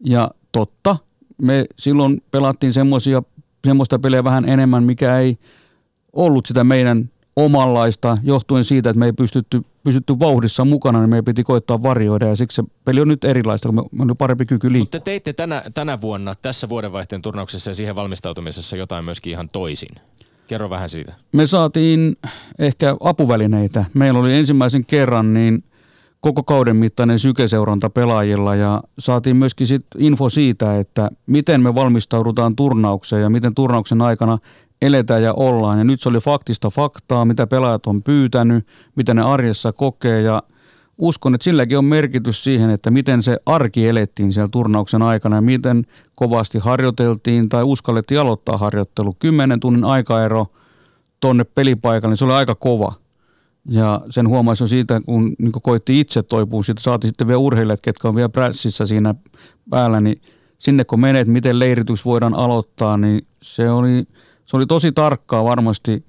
[0.05, 0.97] Ja totta,
[1.41, 3.23] me silloin pelattiin semmoisia,
[3.67, 5.37] semmoista peliä vähän enemmän, mikä ei
[6.13, 11.25] ollut sitä meidän omanlaista, johtuen siitä, että me ei pystytty, pystytty vauhdissa mukana, niin meidän
[11.25, 14.71] piti koittaa varjoida, ja siksi se peli on nyt erilaista, kun me on parempi kyky
[14.71, 14.85] liikkua.
[14.85, 19.49] Mutta te teitte tänä, tänä vuonna tässä vuodenvaihteen turnauksessa ja siihen valmistautumisessa jotain myöskin ihan
[19.49, 19.95] toisin.
[20.47, 21.13] Kerro vähän siitä.
[21.31, 22.17] Me saatiin
[22.59, 23.85] ehkä apuvälineitä.
[23.93, 25.63] Meillä oli ensimmäisen kerran niin
[26.25, 32.55] koko kauden mittainen sykeseuranta pelaajilla ja saatiin myöskin sit info siitä, että miten me valmistaudutaan
[32.55, 34.37] turnaukseen ja miten turnauksen aikana
[34.81, 35.77] eletään ja ollaan.
[35.77, 40.43] Ja nyt se oli faktista faktaa, mitä pelaajat on pyytänyt, mitä ne arjessa kokee ja
[40.97, 45.41] uskon, että silläkin on merkitys siihen, että miten se arki elettiin siellä turnauksen aikana ja
[45.41, 49.15] miten kovasti harjoiteltiin tai uskallettiin aloittaa harjoittelu.
[49.19, 50.47] Kymmenen tunnin aikaero
[51.19, 53.04] tonne pelipaikalle, niin se oli aika kova.
[53.69, 57.81] Ja sen huomasi jo siitä, kun niin koitti itse toipua, siitä saatiin sitten vielä urheilijat,
[57.81, 59.15] ketkä on vielä prässissä siinä
[59.69, 60.21] päällä, niin
[60.57, 64.03] sinne kun menet, miten leiritys voidaan aloittaa, niin se oli,
[64.45, 66.05] se oli tosi tarkkaa varmasti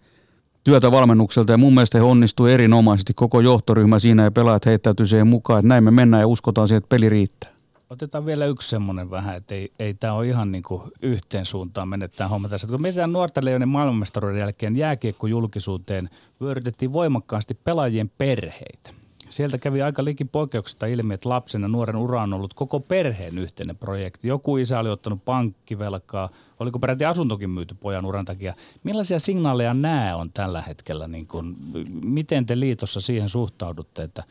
[0.65, 5.27] työtä valmennukselta ja mun mielestä he onnistuivat erinomaisesti koko johtoryhmä siinä ja pelaajat heittäytyi siihen
[5.27, 7.56] mukaan, että näin me mennään ja uskotaan siihen, että peli riittää.
[7.91, 11.89] Otetaan vielä yksi semmoinen vähän, että ei, ei tämä ole ihan niin kuin yhteen suuntaan
[11.89, 12.67] mennyt tämä homma tässä.
[12.67, 16.11] Kun mietitään nuorten leijonen maailmanmestaruuden jälkeen jääkiekkojulkisuuteen,
[16.41, 18.91] vyörytettiin voimakkaasti pelaajien perheitä.
[19.29, 23.39] Sieltä kävi aika liki poikkeuksesta ilmi, että lapsen ja nuoren ura on ollut koko perheen
[23.39, 24.29] yhteinen projekti.
[24.29, 26.29] Joku isä oli ottanut pankkivelkaa,
[26.61, 28.55] oliko peräti asuntokin myyty pojan uran takia.
[28.85, 31.09] Millaisia signaaleja nämä on tällä hetkellä?
[31.09, 31.57] Niin kun,
[32.05, 34.25] miten te liitossa siihen suhtaudutte, että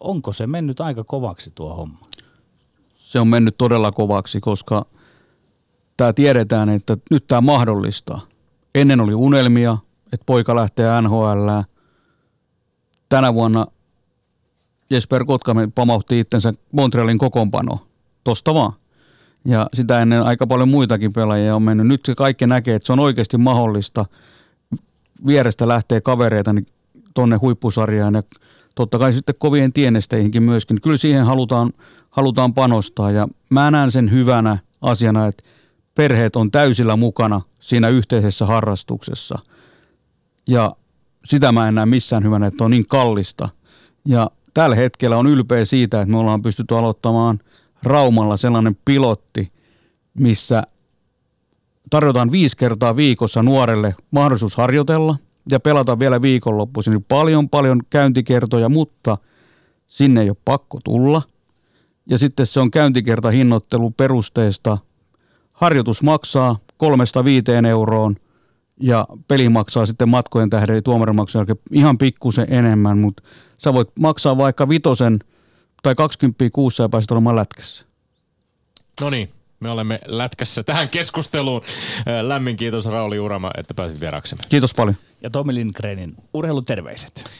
[0.00, 2.08] onko se mennyt aika kovaksi tuo homma?
[3.08, 4.86] Se on mennyt todella kovaksi, koska
[5.96, 8.20] tämä tiedetään, että nyt tämä mahdollistaa.
[8.74, 9.78] Ennen oli unelmia,
[10.12, 11.48] että poika lähtee NHL.
[13.08, 13.66] Tänä vuonna–
[14.90, 17.78] Jesper Kotkamen pamautti itsensä Montrealin kokoonpano.
[18.24, 18.72] Tosta vaan.
[19.44, 21.86] Ja sitä ennen aika paljon muitakin pelaajia on mennyt.
[21.86, 24.04] Nyt se kaikki näkee, että se on oikeasti mahdollista.
[25.26, 26.66] Vierestä lähtee kavereita niin
[27.14, 28.22] tonne huippusarjaan ja
[28.78, 30.80] totta kai sitten kovien tienesteihinkin myöskin.
[30.80, 31.72] Kyllä siihen halutaan,
[32.10, 35.44] halutaan panostaa ja mä näen sen hyvänä asiana, että
[35.94, 39.38] perheet on täysillä mukana siinä yhteisessä harrastuksessa.
[40.48, 40.76] Ja
[41.24, 43.48] sitä mä en näe missään hyvänä, että on niin kallista.
[44.04, 47.38] Ja tällä hetkellä on ylpeä siitä, että me ollaan pystytty aloittamaan
[47.82, 49.52] Raumalla sellainen pilotti,
[50.14, 50.62] missä
[51.90, 55.16] tarjotaan viisi kertaa viikossa nuorelle mahdollisuus harjoitella
[55.50, 56.90] ja pelata vielä viikonloppuisin.
[56.90, 59.18] Niin paljon, paljon käyntikertoja, mutta
[59.86, 61.22] sinne ei ole pakko tulla.
[62.06, 64.78] Ja sitten se on käyntikerta hinnoittelu perusteesta.
[65.52, 68.16] Harjoitus maksaa kolmesta viiteen euroon–
[68.80, 73.22] ja peli maksaa sitten matkojen tähden tuomarimaksun jälkeen ihan pikkusen enemmän, mutta
[73.58, 75.18] sä voit maksaa vaikka vitosen
[75.82, 77.86] tai 20 kuussa ja pääset olemaan lätkässä.
[79.00, 79.30] No niin,
[79.60, 81.62] me olemme lätkässä tähän keskusteluun.
[82.22, 84.42] Lämmin kiitos Rauli Urama, että pääsit vieraksemme.
[84.48, 84.96] Kiitos paljon.
[85.22, 87.30] Ja Tomi Lindgrenin urheiluterveiset.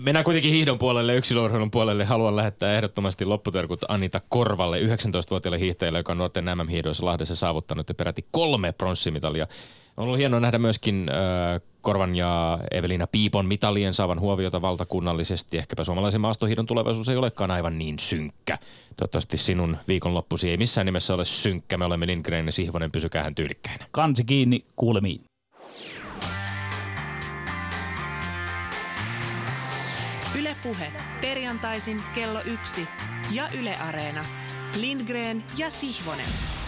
[0.00, 2.04] Mennään kuitenkin hiihdon puolelle, yksilöurheilun puolelle.
[2.04, 7.94] Haluan lähettää ehdottomasti lopputerkut Anita Korvalle, 19-vuotiaalle hiihtäjälle, joka on nuorten MM-hiihdoissa Lahdessa saavuttanut ja
[7.94, 9.46] peräti kolme pronssimitalia
[10.00, 15.58] on ollut hienoa nähdä myöskin äh, Korvan ja Evelina Piipon mitalien saavan huomiota valtakunnallisesti.
[15.58, 18.58] Ehkäpä suomalaisen maastohiidon tulevaisuus ei olekaan aivan niin synkkä.
[18.96, 21.78] Toivottavasti sinun viikonloppusi ei missään nimessä ole synkkä.
[21.78, 23.86] Me olemme Lindgren ja Sihvonen, pysykäähän tyylikkäinä.
[23.90, 25.24] Kansi kiinni, kuulemiin.
[30.38, 32.88] Ylepuhe perjantaisin kello yksi
[33.32, 34.24] ja Yle Areena.
[34.80, 36.59] Lindgren ja Sihvonen.